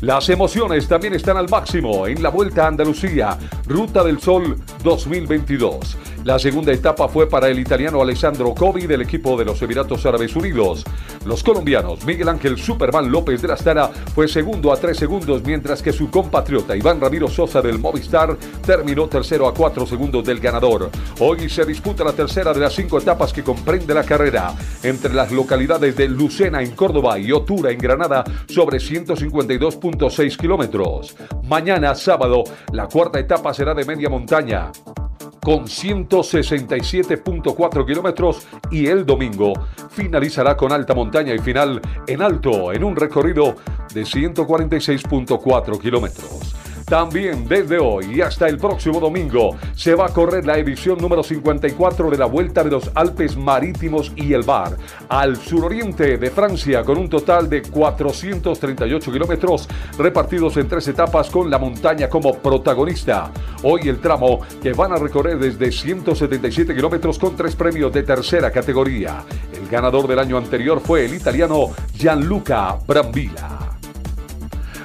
Las 0.00 0.28
emociones 0.28 0.86
también 0.86 1.14
están 1.14 1.36
al 1.36 1.48
máximo 1.48 2.06
en 2.06 2.22
la 2.22 2.28
Vuelta 2.28 2.64
a 2.64 2.68
Andalucía, 2.68 3.36
Ruta 3.66 4.04
del 4.04 4.20
Sol 4.20 4.56
2022. 4.84 5.96
La 6.28 6.38
segunda 6.38 6.74
etapa 6.74 7.08
fue 7.08 7.26
para 7.26 7.48
el 7.48 7.58
italiano 7.58 8.02
Alessandro 8.02 8.54
Covi 8.54 8.86
del 8.86 9.00
equipo 9.00 9.34
de 9.34 9.46
los 9.46 9.62
Emiratos 9.62 10.04
Árabes 10.04 10.36
Unidos. 10.36 10.84
Los 11.24 11.42
colombianos 11.42 12.04
Miguel 12.04 12.28
Ángel 12.28 12.58
Superman 12.58 13.10
López 13.10 13.40
de 13.40 13.48
la 13.48 13.54
Astana 13.54 13.88
fue 14.14 14.28
segundo 14.28 14.70
a 14.70 14.76
tres 14.76 14.98
segundos, 14.98 15.42
mientras 15.42 15.80
que 15.80 15.90
su 15.90 16.10
compatriota 16.10 16.76
Iván 16.76 17.00
Ramiro 17.00 17.28
Sosa 17.28 17.62
del 17.62 17.78
Movistar 17.78 18.36
terminó 18.60 19.08
tercero 19.08 19.48
a 19.48 19.54
cuatro 19.54 19.86
segundos 19.86 20.22
del 20.22 20.38
ganador. 20.38 20.90
Hoy 21.18 21.48
se 21.48 21.64
disputa 21.64 22.04
la 22.04 22.12
tercera 22.12 22.52
de 22.52 22.60
las 22.60 22.74
cinco 22.74 22.98
etapas 22.98 23.32
que 23.32 23.42
comprende 23.42 23.94
la 23.94 24.04
carrera 24.04 24.54
entre 24.82 25.14
las 25.14 25.32
localidades 25.32 25.96
de 25.96 26.08
Lucena 26.08 26.62
en 26.62 26.72
Córdoba 26.72 27.18
y 27.18 27.32
Otura 27.32 27.70
en 27.70 27.78
Granada 27.78 28.22
sobre 28.50 28.80
152.6 28.80 30.36
kilómetros. 30.36 31.16
Mañana 31.44 31.94
sábado 31.94 32.44
la 32.74 32.86
cuarta 32.86 33.18
etapa 33.18 33.54
será 33.54 33.72
de 33.72 33.86
media 33.86 34.10
montaña 34.10 34.70
con 35.42 35.66
167.4 35.66 37.86
kilómetros 37.86 38.46
y 38.70 38.86
el 38.86 39.04
domingo 39.06 39.54
finalizará 39.90 40.56
con 40.56 40.72
alta 40.72 40.94
montaña 40.94 41.34
y 41.34 41.38
final 41.38 41.80
en 42.06 42.22
alto 42.22 42.72
en 42.72 42.84
un 42.84 42.96
recorrido 42.96 43.56
de 43.94 44.02
146.4 44.02 45.80
kilómetros. 45.80 46.57
También 46.88 47.46
desde 47.46 47.78
hoy 47.78 48.16
y 48.16 48.20
hasta 48.22 48.48
el 48.48 48.56
próximo 48.56 48.98
domingo 48.98 49.56
se 49.74 49.94
va 49.94 50.06
a 50.06 50.08
correr 50.08 50.46
la 50.46 50.56
edición 50.56 50.96
número 50.96 51.22
54 51.22 52.10
de 52.10 52.16
la 52.16 52.24
Vuelta 52.24 52.64
de 52.64 52.70
los 52.70 52.90
Alpes 52.94 53.36
Marítimos 53.36 54.10
y 54.16 54.32
el 54.32 54.42
Bar 54.42 54.74
al 55.10 55.36
suroriente 55.36 56.16
de 56.16 56.30
Francia 56.30 56.82
con 56.84 56.96
un 56.96 57.10
total 57.10 57.50
de 57.50 57.60
438 57.60 59.12
kilómetros 59.12 59.68
repartidos 59.98 60.56
en 60.56 60.66
tres 60.66 60.88
etapas 60.88 61.28
con 61.28 61.50
la 61.50 61.58
montaña 61.58 62.08
como 62.08 62.38
protagonista. 62.38 63.32
Hoy 63.64 63.90
el 63.90 64.00
tramo 64.00 64.40
que 64.62 64.72
van 64.72 64.92
a 64.92 64.96
recorrer 64.96 65.38
desde 65.38 65.70
177 65.70 66.74
kilómetros 66.74 67.18
con 67.18 67.36
tres 67.36 67.54
premios 67.54 67.92
de 67.92 68.02
tercera 68.02 68.50
categoría. 68.50 69.24
El 69.52 69.68
ganador 69.68 70.08
del 70.08 70.20
año 70.20 70.38
anterior 70.38 70.80
fue 70.80 71.04
el 71.04 71.12
italiano 71.12 71.68
Gianluca 71.92 72.78
Brambilla. 72.86 73.77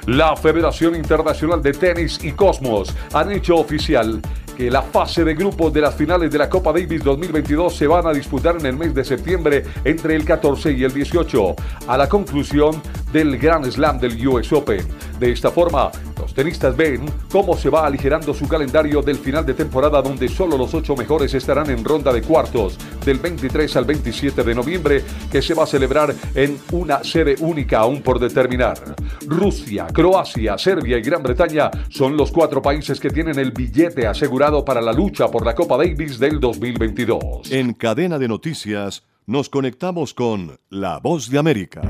La 0.06 0.36
Federación 0.36 0.94
Internacional 0.94 1.62
de 1.62 1.72
Tenis 1.72 2.22
y 2.22 2.32
Cosmos 2.32 2.94
han 3.14 3.32
hecho 3.32 3.56
oficial 3.56 4.20
que 4.56 4.70
la 4.70 4.82
fase 4.82 5.24
de 5.24 5.34
grupos 5.34 5.72
de 5.72 5.80
las 5.80 5.94
finales 5.94 6.30
de 6.30 6.38
la 6.38 6.48
Copa 6.48 6.72
Davis 6.72 7.02
2022 7.02 7.74
se 7.74 7.86
van 7.86 8.06
a 8.06 8.12
disputar 8.12 8.56
en 8.58 8.66
el 8.66 8.76
mes 8.76 8.94
de 8.94 9.04
septiembre 9.04 9.64
entre 9.84 10.14
el 10.14 10.24
14 10.24 10.72
y 10.72 10.84
el 10.84 10.92
18, 10.92 11.54
a 11.88 11.96
la 11.96 12.08
conclusión 12.08 12.80
del 13.12 13.38
Grand 13.38 13.70
Slam 13.70 13.98
del 13.98 14.26
US 14.26 14.52
Open. 14.52 14.86
De 15.18 15.32
esta 15.32 15.50
forma, 15.50 15.90
los 16.18 16.34
tenistas 16.34 16.76
ven 16.76 17.04
cómo 17.30 17.56
se 17.56 17.70
va 17.70 17.86
aligerando 17.86 18.34
su 18.34 18.48
calendario 18.48 19.02
del 19.02 19.16
final 19.16 19.46
de 19.46 19.54
temporada 19.54 20.02
donde 20.02 20.28
solo 20.28 20.56
los 20.56 20.74
ocho 20.74 20.96
mejores 20.96 21.34
estarán 21.34 21.70
en 21.70 21.84
ronda 21.84 22.12
de 22.12 22.22
cuartos 22.22 22.78
del 23.04 23.18
23 23.18 23.76
al 23.76 23.84
27 23.84 24.42
de 24.42 24.54
noviembre 24.54 25.04
que 25.30 25.42
se 25.42 25.54
va 25.54 25.64
a 25.64 25.66
celebrar 25.66 26.14
en 26.34 26.58
una 26.72 27.04
sede 27.04 27.36
única 27.40 27.78
aún 27.78 28.02
por 28.02 28.18
determinar. 28.18 28.96
Rusia, 29.26 29.86
Croacia, 29.92 30.58
Serbia 30.58 30.98
y 30.98 31.02
Gran 31.02 31.22
Bretaña 31.22 31.70
son 31.88 32.16
los 32.16 32.32
cuatro 32.32 32.60
países 32.60 32.98
que 33.00 33.10
tienen 33.10 33.38
el 33.38 33.52
billete 33.52 34.06
asegurado 34.06 34.43
para 34.44 34.82
la 34.82 34.92
lucha 34.92 35.28
por 35.28 35.46
la 35.46 35.54
Copa 35.54 35.78
Davis 35.78 36.18
del 36.18 36.38
2022. 36.38 37.50
En 37.50 37.72
cadena 37.72 38.18
de 38.18 38.28
noticias 38.28 39.02
nos 39.24 39.48
conectamos 39.48 40.12
con 40.12 40.60
La 40.68 40.98
Voz 40.98 41.30
de 41.30 41.38
América. 41.38 41.80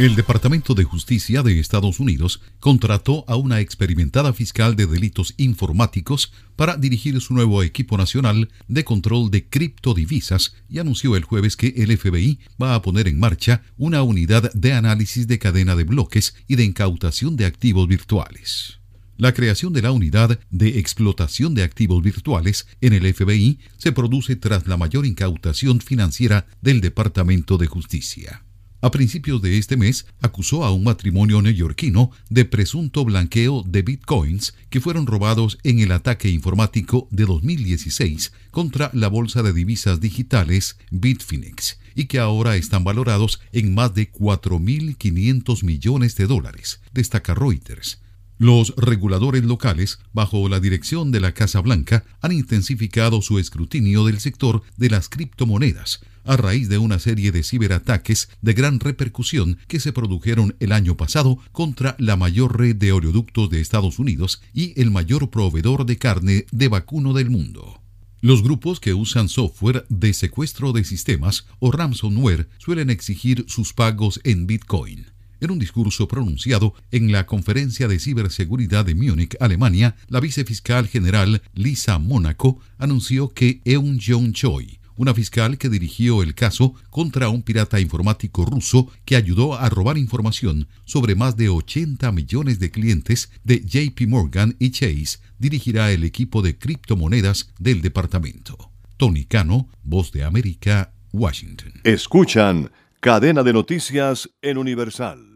El 0.00 0.16
Departamento 0.16 0.74
de 0.74 0.84
Justicia 0.84 1.42
de 1.42 1.60
Estados 1.60 2.00
Unidos 2.00 2.40
contrató 2.58 3.22
a 3.28 3.36
una 3.36 3.60
experimentada 3.60 4.32
fiscal 4.32 4.74
de 4.74 4.86
delitos 4.86 5.34
informáticos 5.36 6.32
para 6.56 6.78
dirigir 6.78 7.20
su 7.20 7.34
nuevo 7.34 7.62
equipo 7.62 7.98
nacional 7.98 8.48
de 8.66 8.82
control 8.82 9.30
de 9.30 9.46
criptodivisas 9.46 10.54
y 10.70 10.78
anunció 10.78 11.16
el 11.16 11.24
jueves 11.24 11.54
que 11.54 11.74
el 11.76 11.94
FBI 11.98 12.38
va 12.60 12.74
a 12.74 12.80
poner 12.80 13.08
en 13.08 13.20
marcha 13.20 13.60
una 13.76 14.02
unidad 14.02 14.50
de 14.54 14.72
análisis 14.72 15.26
de 15.28 15.38
cadena 15.38 15.76
de 15.76 15.84
bloques 15.84 16.34
y 16.48 16.56
de 16.56 16.64
incautación 16.64 17.36
de 17.36 17.44
activos 17.44 17.86
virtuales. 17.86 18.78
La 19.18 19.34
creación 19.34 19.74
de 19.74 19.82
la 19.82 19.92
unidad 19.92 20.40
de 20.48 20.78
explotación 20.78 21.54
de 21.54 21.62
activos 21.62 22.02
virtuales 22.02 22.66
en 22.80 22.94
el 22.94 23.12
FBI 23.12 23.58
se 23.76 23.92
produce 23.92 24.36
tras 24.36 24.66
la 24.66 24.78
mayor 24.78 25.04
incautación 25.04 25.82
financiera 25.82 26.46
del 26.62 26.80
Departamento 26.80 27.58
de 27.58 27.66
Justicia 27.66 28.44
a 28.80 28.90
principios 28.90 29.42
de 29.42 29.58
este 29.58 29.76
mes 29.76 30.06
acusó 30.20 30.64
a 30.64 30.72
un 30.72 30.84
matrimonio 30.84 31.42
neoyorquino 31.42 32.10
de 32.28 32.44
presunto 32.44 33.04
blanqueo 33.04 33.62
de 33.66 33.82
bitcoins 33.82 34.54
que 34.70 34.80
fueron 34.80 35.06
robados 35.06 35.58
en 35.64 35.80
el 35.80 35.92
ataque 35.92 36.30
informático 36.30 37.08
de 37.10 37.26
2016 37.26 38.32
contra 38.50 38.90
la 38.92 39.08
bolsa 39.08 39.42
de 39.42 39.52
divisas 39.52 40.00
digitales 40.00 40.78
Bitfinex 40.90 41.78
y 41.94 42.06
que 42.06 42.18
ahora 42.18 42.56
están 42.56 42.84
valorados 42.84 43.40
en 43.52 43.74
más 43.74 43.94
de 43.94 44.10
4.500 44.10 45.62
millones 45.64 46.16
de 46.16 46.26
dólares, 46.26 46.80
destaca 46.92 47.34
Reuters. 47.34 48.00
Los 48.38 48.74
reguladores 48.78 49.44
locales, 49.44 49.98
bajo 50.14 50.48
la 50.48 50.60
dirección 50.60 51.12
de 51.12 51.20
la 51.20 51.34
Casa 51.34 51.60
Blanca, 51.60 52.04
han 52.22 52.32
intensificado 52.32 53.20
su 53.20 53.38
escrutinio 53.38 54.06
del 54.06 54.18
sector 54.18 54.62
de 54.78 54.88
las 54.88 55.10
criptomonedas, 55.10 56.00
a 56.24 56.36
raíz 56.36 56.68
de 56.68 56.78
una 56.78 56.98
serie 56.98 57.32
de 57.32 57.42
ciberataques 57.42 58.28
de 58.42 58.52
gran 58.52 58.80
repercusión 58.80 59.58
que 59.68 59.80
se 59.80 59.92
produjeron 59.92 60.56
el 60.60 60.72
año 60.72 60.96
pasado 60.96 61.38
contra 61.52 61.96
la 61.98 62.16
mayor 62.16 62.58
red 62.58 62.76
de 62.76 62.92
oleoductos 62.92 63.50
de 63.50 63.60
Estados 63.60 63.98
Unidos 63.98 64.42
y 64.52 64.80
el 64.80 64.90
mayor 64.90 65.30
proveedor 65.30 65.86
de 65.86 65.98
carne 65.98 66.46
de 66.50 66.68
vacuno 66.68 67.12
del 67.12 67.30
mundo. 67.30 67.80
Los 68.22 68.42
grupos 68.42 68.80
que 68.80 68.92
usan 68.92 69.30
software 69.30 69.86
de 69.88 70.12
secuestro 70.12 70.72
de 70.72 70.84
sistemas 70.84 71.46
o 71.58 71.72
ransomware 71.72 72.48
suelen 72.58 72.90
exigir 72.90 73.46
sus 73.48 73.72
pagos 73.72 74.20
en 74.24 74.46
Bitcoin. 74.46 75.06
En 75.40 75.50
un 75.50 75.58
discurso 75.58 76.06
pronunciado 76.06 76.74
en 76.90 77.12
la 77.12 77.24
Conferencia 77.24 77.88
de 77.88 77.98
Ciberseguridad 77.98 78.84
de 78.84 78.94
Múnich, 78.94 79.38
Alemania, 79.40 79.96
la 80.08 80.20
vicefiscal 80.20 80.86
general 80.86 81.40
Lisa 81.54 81.98
Mónaco 81.98 82.60
anunció 82.76 83.30
que 83.30 83.62
Eun 83.64 83.98
Jong 84.06 84.32
Choi, 84.32 84.79
una 85.00 85.14
fiscal 85.14 85.56
que 85.56 85.70
dirigió 85.70 86.22
el 86.22 86.34
caso 86.34 86.74
contra 86.90 87.30
un 87.30 87.40
pirata 87.42 87.80
informático 87.80 88.44
ruso 88.44 88.86
que 89.06 89.16
ayudó 89.16 89.54
a 89.54 89.66
robar 89.70 89.96
información 89.96 90.68
sobre 90.84 91.14
más 91.14 91.38
de 91.38 91.48
80 91.48 92.12
millones 92.12 92.58
de 92.58 92.70
clientes 92.70 93.32
de 93.42 93.64
JP 93.64 93.98
Morgan 94.08 94.56
y 94.58 94.72
Chase, 94.72 95.18
dirigirá 95.38 95.90
el 95.90 96.04
equipo 96.04 96.42
de 96.42 96.58
criptomonedas 96.58 97.50
del 97.58 97.80
departamento. 97.80 98.58
Tony 98.98 99.24
Cano, 99.24 99.70
Voz 99.82 100.12
de 100.12 100.22
América, 100.22 100.92
Washington. 101.14 101.72
Escuchan 101.84 102.70
Cadena 103.00 103.42
de 103.42 103.54
Noticias 103.54 104.28
en 104.42 104.58
Universal. 104.58 105.30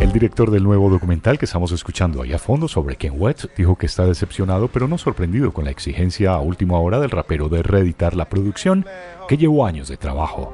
El 0.00 0.12
director 0.12 0.52
del 0.52 0.62
nuevo 0.62 0.90
documental 0.90 1.38
que 1.38 1.44
estamos 1.44 1.72
escuchando 1.72 2.22
ahí 2.22 2.32
a 2.32 2.38
fondo 2.38 2.68
sobre 2.68 2.94
Ken 2.94 3.14
West 3.16 3.46
dijo 3.56 3.76
que 3.76 3.86
está 3.86 4.06
decepcionado 4.06 4.68
pero 4.68 4.86
no 4.86 4.96
sorprendido 4.96 5.52
con 5.52 5.64
la 5.64 5.72
exigencia 5.72 6.32
a 6.32 6.40
última 6.40 6.78
hora 6.78 7.00
del 7.00 7.10
rapero 7.10 7.48
de 7.48 7.64
reeditar 7.64 8.14
la 8.14 8.28
producción 8.28 8.86
que 9.28 9.36
llevó 9.36 9.66
años 9.66 9.88
de 9.88 9.96
trabajo. 9.96 10.52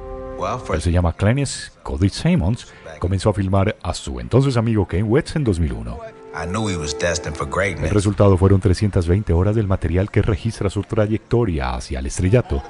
Él 0.72 0.80
se 0.80 0.92
llama 0.92 1.12
Clennis 1.12 1.72
Cody 1.82 2.08
Simmons, 2.08 2.72
comenzó 2.98 3.30
a 3.30 3.34
filmar 3.34 3.76
a 3.82 3.92
su 3.92 4.18
entonces 4.18 4.56
amigo 4.56 4.88
Ken 4.88 5.04
West 5.06 5.36
en 5.36 5.44
2001. 5.44 5.98
El 6.34 7.90
resultado 7.90 8.36
fueron 8.36 8.60
320 8.60 9.32
horas 9.32 9.54
del 9.54 9.68
material 9.68 10.10
que 10.10 10.22
registra 10.22 10.70
su 10.70 10.82
trayectoria 10.82 11.74
hacia 11.74 12.00
el 12.00 12.06
estrellato 12.06 12.62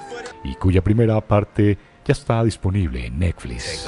y 0.43 0.55
cuya 0.57 0.83
primera 0.83 1.21
parte 1.23 1.79
ya 2.05 2.13
está 2.13 2.45
disponible 2.45 3.07
en 3.07 3.19
Netflix. 3.19 3.87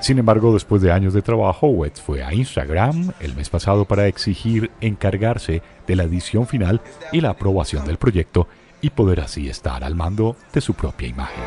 Sin 0.00 0.18
embargo, 0.18 0.52
después 0.54 0.82
de 0.82 0.92
años 0.92 1.14
de 1.14 1.22
trabajo, 1.22 1.68
West 1.68 2.00
fue 2.00 2.22
a 2.22 2.34
Instagram 2.34 3.12
el 3.20 3.34
mes 3.34 3.48
pasado 3.48 3.84
para 3.84 4.06
exigir 4.06 4.70
encargarse 4.80 5.62
de 5.86 5.96
la 5.96 6.04
edición 6.04 6.46
final 6.46 6.80
y 7.12 7.20
la 7.20 7.30
aprobación 7.30 7.86
del 7.86 7.98
proyecto 7.98 8.48
y 8.80 8.90
poder 8.90 9.20
así 9.20 9.48
estar 9.48 9.82
al 9.82 9.94
mando 9.94 10.36
de 10.52 10.60
su 10.60 10.74
propia 10.74 11.08
imagen. 11.08 11.42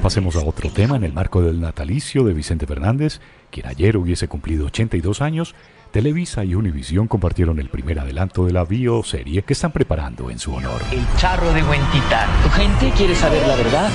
Pasemos 0.00 0.36
a 0.36 0.44
otro 0.44 0.70
tema 0.70 0.96
en 0.96 1.04
el 1.04 1.12
marco 1.12 1.42
del 1.42 1.60
natalicio 1.60 2.22
de 2.22 2.32
Vicente 2.32 2.66
Fernández, 2.66 3.20
quien 3.50 3.66
ayer 3.66 3.96
hubiese 3.96 4.28
cumplido 4.28 4.66
82 4.66 5.20
años. 5.20 5.54
Televisa 5.94 6.42
y 6.42 6.56
Univisión 6.56 7.06
compartieron 7.06 7.60
el 7.60 7.68
primer 7.68 8.00
adelanto 8.00 8.44
de 8.44 8.52
la 8.52 8.64
bioserie 8.64 9.42
que 9.42 9.52
están 9.52 9.70
preparando 9.70 10.28
en 10.28 10.40
su 10.40 10.52
honor. 10.52 10.82
El 10.90 11.06
charro 11.18 11.52
de 11.52 11.62
Huentita. 11.62 12.26
¿Tu 12.42 12.50
gente 12.50 12.90
quiere 12.96 13.14
saber 13.14 13.46
la 13.46 13.54
verdad? 13.54 13.90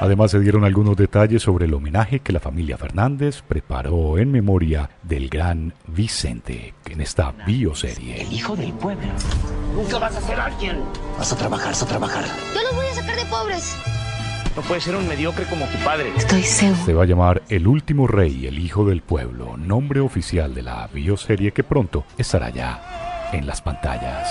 Además 0.00 0.30
se 0.30 0.38
dieron 0.38 0.62
algunos 0.62 0.96
detalles 0.96 1.42
sobre 1.42 1.66
el 1.66 1.74
homenaje 1.74 2.20
que 2.20 2.32
la 2.32 2.38
familia 2.38 2.78
Fernández 2.78 3.42
preparó 3.42 4.18
en 4.18 4.30
memoria 4.30 4.88
del 5.02 5.28
gran 5.28 5.74
Vicente 5.88 6.74
en 6.88 7.00
esta 7.00 7.32
bioserie. 7.44 8.22
El 8.22 8.32
hijo 8.32 8.54
del 8.54 8.72
pueblo. 8.74 9.08
Nunca 9.74 9.98
vas 9.98 10.16
a 10.16 10.20
ser 10.20 10.38
alguien. 10.38 10.78
Vas 11.18 11.32
a 11.32 11.36
trabajar, 11.36 11.70
vas 11.70 11.82
a 11.82 11.86
trabajar. 11.86 12.24
Yo 12.54 12.62
los 12.62 12.76
voy 12.76 12.86
a 12.86 12.94
sacar 12.94 13.16
de 13.16 13.24
pobres. 13.24 13.76
No 14.54 14.60
puedes 14.62 14.84
ser 14.84 14.96
un 14.96 15.08
mediocre 15.08 15.46
como 15.46 15.64
tu 15.66 15.78
padre. 15.78 16.12
Estoy 16.16 16.42
seguro. 16.42 16.84
Se 16.84 16.92
va 16.92 17.04
a 17.04 17.06
llamar 17.06 17.42
El 17.48 17.66
último 17.66 18.06
rey, 18.06 18.46
el 18.46 18.58
hijo 18.58 18.84
del 18.84 19.00
pueblo, 19.00 19.56
nombre 19.56 20.00
oficial 20.00 20.54
de 20.54 20.62
la 20.62 20.88
bioserie 20.92 21.52
que 21.52 21.64
pronto 21.64 22.04
estará 22.18 22.50
ya 22.50 23.30
en 23.32 23.46
las 23.46 23.62
pantallas. 23.62 24.28